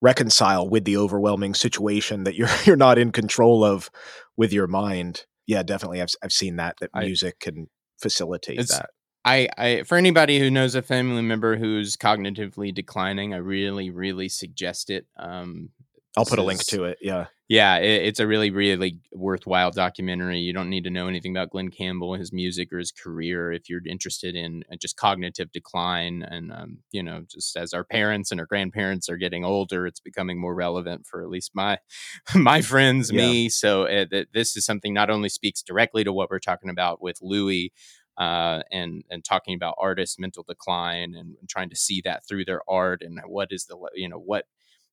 [0.00, 3.90] reconcile with the overwhelming situation that you're you're not in control of
[4.36, 5.24] with your mind.
[5.46, 6.02] Yeah, definitely.
[6.02, 7.66] I've I've seen that that music I, can
[8.00, 8.90] facilitate that.
[9.26, 14.28] I, I for anybody who knows a family member who's cognitively declining, I really, really
[14.28, 15.06] suggest it.
[15.18, 15.70] Um,
[16.16, 16.98] I'll put a link to it.
[17.02, 17.26] Yeah.
[17.48, 20.40] Yeah, it, it's a really, really worthwhile documentary.
[20.40, 23.68] You don't need to know anything about Glenn Campbell, his music, or his career if
[23.68, 26.22] you're interested in uh, just cognitive decline.
[26.22, 30.00] And, um, you know, just as our parents and our grandparents are getting older, it's
[30.00, 31.78] becoming more relevant for at least my
[32.34, 33.20] my friends, yeah.
[33.20, 33.48] me.
[33.48, 37.18] So uh, this is something not only speaks directly to what we're talking about with
[37.20, 37.72] Louis,
[38.18, 42.44] uh, and and talking about artists' mental decline and, and, trying to see that through
[42.44, 44.46] their art and what is the you know what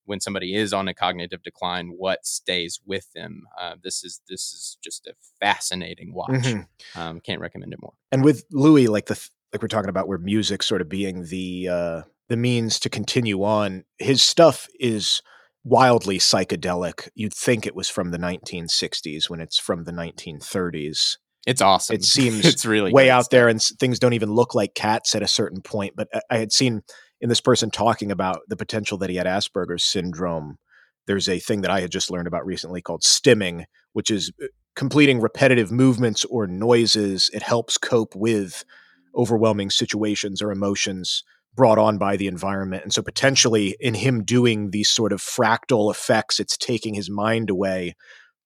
[0.05, 3.43] when somebody is on a cognitive decline, what stays with them.
[3.59, 6.31] Uh, this is this is just a fascinating watch.
[6.31, 6.99] Mm-hmm.
[6.99, 7.93] Um, can't recommend it more.
[8.11, 11.69] And with Louis, like the like we're talking about, where music sort of being the
[11.69, 15.21] uh, the means to continue on, his stuff is
[15.63, 17.09] wildly psychedelic.
[17.15, 21.17] You'd think it was from the 1960s when it's from the 1930s.
[21.45, 21.95] It's awesome.
[21.95, 23.31] It seems it's really way out stuff.
[23.31, 25.93] there, and things don't even look like cats at a certain point.
[25.95, 26.81] But I had seen
[27.21, 30.57] in this person talking about the potential that he had Asperger's syndrome.
[31.05, 34.47] There's a thing that I had just learned about recently called stimming, which is uh,
[34.75, 37.29] completing repetitive movements or noises.
[37.33, 38.63] It helps cope with
[39.15, 41.23] overwhelming situations or emotions
[41.55, 42.83] brought on by the environment.
[42.83, 47.49] And so, potentially, in him doing these sort of fractal effects, it's taking his mind
[47.49, 47.95] away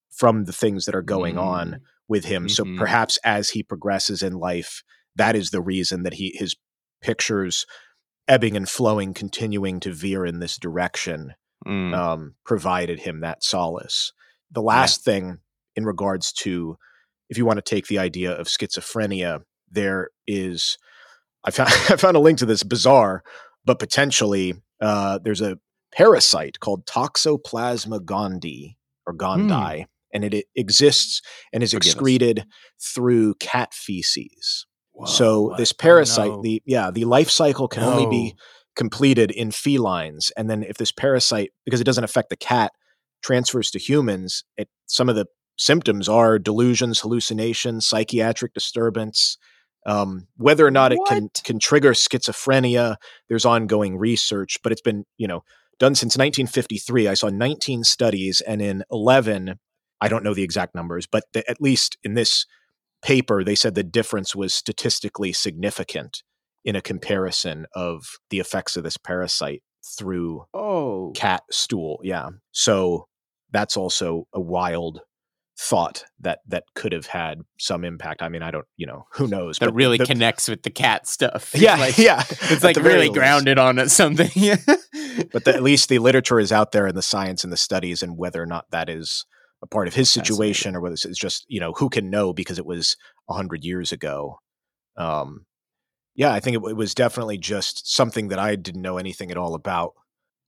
[0.09, 1.43] from the things that are going mm.
[1.43, 2.47] on with him.
[2.47, 2.49] Mm-hmm.
[2.49, 4.83] So perhaps as he progresses in life,
[5.15, 6.55] that is the reason that he his
[7.01, 7.65] pictures
[8.27, 11.33] ebbing and flowing, continuing to veer in this direction,
[11.65, 11.95] mm.
[11.95, 14.11] um, provided him that solace.
[14.51, 15.13] The last yeah.
[15.13, 15.37] thing
[15.75, 16.77] in regards to
[17.29, 20.77] if you want to take the idea of schizophrenia, there is
[21.43, 23.23] I found I found a link to this bizarre,
[23.65, 25.57] but potentially uh, there's a
[25.93, 29.49] parasite called Toxoplasma gondii or gondii.
[29.49, 31.21] Mm and it, it exists
[31.53, 32.45] and is Forgive excreted us.
[32.93, 34.65] through cat feces.
[34.93, 35.57] Whoa, so what?
[35.57, 36.41] this parasite, oh, no.
[36.41, 37.93] the yeah, the life cycle can no.
[37.93, 38.35] only be
[38.75, 42.71] completed in felines, and then if this parasite, because it doesn't affect the cat,
[43.21, 45.27] transfers to humans, it some of the
[45.57, 49.37] symptoms are delusions, hallucinations, psychiatric disturbance.
[49.85, 52.97] Um, whether or not it can can trigger schizophrenia,
[53.29, 55.43] there's ongoing research, but it's been you know
[55.79, 57.07] done since 1953.
[57.07, 59.59] I saw 19 studies, and in 11,
[60.01, 62.45] I don't know the exact numbers, but the, at least in this
[63.01, 66.23] paper, they said the difference was statistically significant
[66.65, 69.63] in a comparison of the effects of this parasite
[69.97, 71.11] through oh.
[71.15, 71.99] cat stool.
[72.03, 72.29] Yeah.
[72.51, 73.07] So
[73.51, 75.01] that's also a wild
[75.59, 78.21] thought that that could have had some impact.
[78.21, 79.57] I mean, I don't, you know, who knows?
[79.57, 81.53] That really the, connects with the cat stuff.
[81.55, 82.23] Yeah, like, yeah.
[82.29, 84.29] It's like really grounded on it, something.
[85.31, 88.03] but the, at least the literature is out there and the science and the studies,
[88.03, 89.25] and whether or not that is
[89.61, 92.59] a part of his situation or whether it's just you know who can know because
[92.59, 92.95] it was
[93.29, 94.39] a hundred years ago.
[94.97, 95.45] Um,
[96.15, 99.37] yeah, I think it, it was definitely just something that I didn't know anything at
[99.37, 99.93] all about.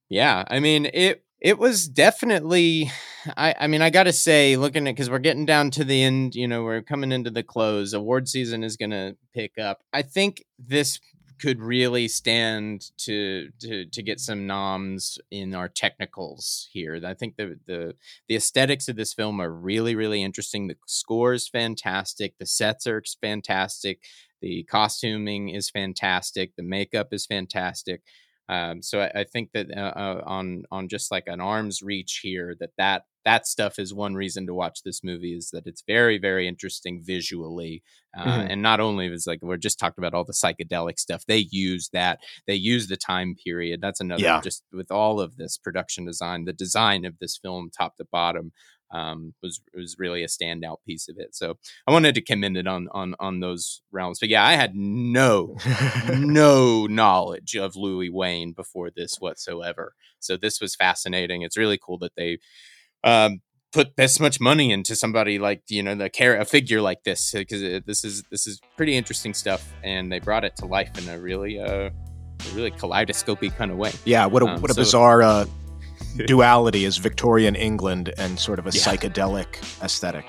[0.10, 2.92] Yeah, I mean it it was definitely
[3.38, 6.36] I, I mean i gotta say looking at because we're getting down to the end
[6.36, 10.44] you know we're coming into the close award season is gonna pick up i think
[10.58, 11.00] this
[11.40, 17.00] could really stand to to to get some noms in our technicals here.
[17.06, 17.96] I think the the
[18.28, 20.68] the aesthetics of this film are really really interesting.
[20.68, 22.38] The score is fantastic.
[22.38, 24.04] The sets are fantastic.
[24.42, 26.56] The costuming is fantastic.
[26.56, 28.02] The makeup is fantastic
[28.50, 32.22] um, so I, I, think that uh, uh, on on just like an arm's reach
[32.24, 35.84] here, that that that stuff is one reason to watch this movie is that it's
[35.86, 37.84] very very interesting visually,
[38.18, 38.48] uh, mm-hmm.
[38.50, 41.24] and not only is like we're just talked about all the psychedelic stuff.
[41.28, 42.22] They use that.
[42.48, 43.82] They use the time period.
[43.82, 44.42] That's another yeah.
[44.42, 48.52] just with all of this production design, the design of this film top to bottom
[48.92, 51.36] um, was was really a standout piece of it.
[51.36, 54.20] So I wanted to commend it on on on those realms.
[54.20, 55.58] But yeah, I had no
[56.18, 59.94] no knowledge of Louis Wain before this whatsoever.
[60.20, 61.42] So this was fascinating.
[61.42, 62.40] It's really cool that they
[63.04, 67.04] um, put this much money into somebody like you know the care a figure like
[67.04, 70.98] this because this is this is pretty interesting stuff, and they brought it to life
[70.98, 71.90] in a really uh
[72.40, 73.92] a really kaleidoscopy kind of way.
[74.06, 75.46] Yeah, what a um, what a so, bizarre uh,
[76.26, 78.82] duality is Victorian England and sort of a yeah.
[78.82, 80.26] psychedelic aesthetic.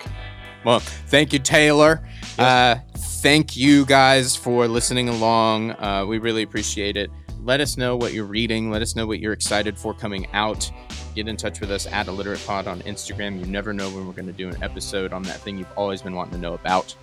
[0.64, 2.06] Well, thank you, Taylor.
[2.22, 2.38] Yes.
[2.38, 5.72] Uh, thank you guys for listening along.
[5.72, 7.10] Uh, we really appreciate it.
[7.42, 8.70] Let us know what you're reading.
[8.70, 10.70] Let us know what you're excited for coming out.
[11.14, 13.40] Get in touch with us at Illiterate Pod on Instagram.
[13.40, 16.02] You never know when we're going to do an episode on that thing you've always
[16.02, 16.94] been wanting to know about.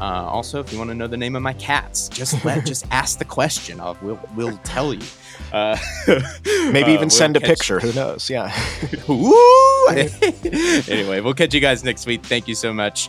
[0.00, 2.84] Uh, also, if you want to know the name of my cats, just let just
[2.90, 3.80] ask the question.
[3.80, 5.06] I'll, we'll we'll tell you.
[5.52, 5.76] Uh,
[6.06, 7.78] Maybe even uh, we'll send a picture.
[7.80, 8.28] Who knows?
[8.28, 8.52] Yeah.
[10.88, 12.24] anyway, we'll catch you guys next week.
[12.24, 13.08] Thank you so much.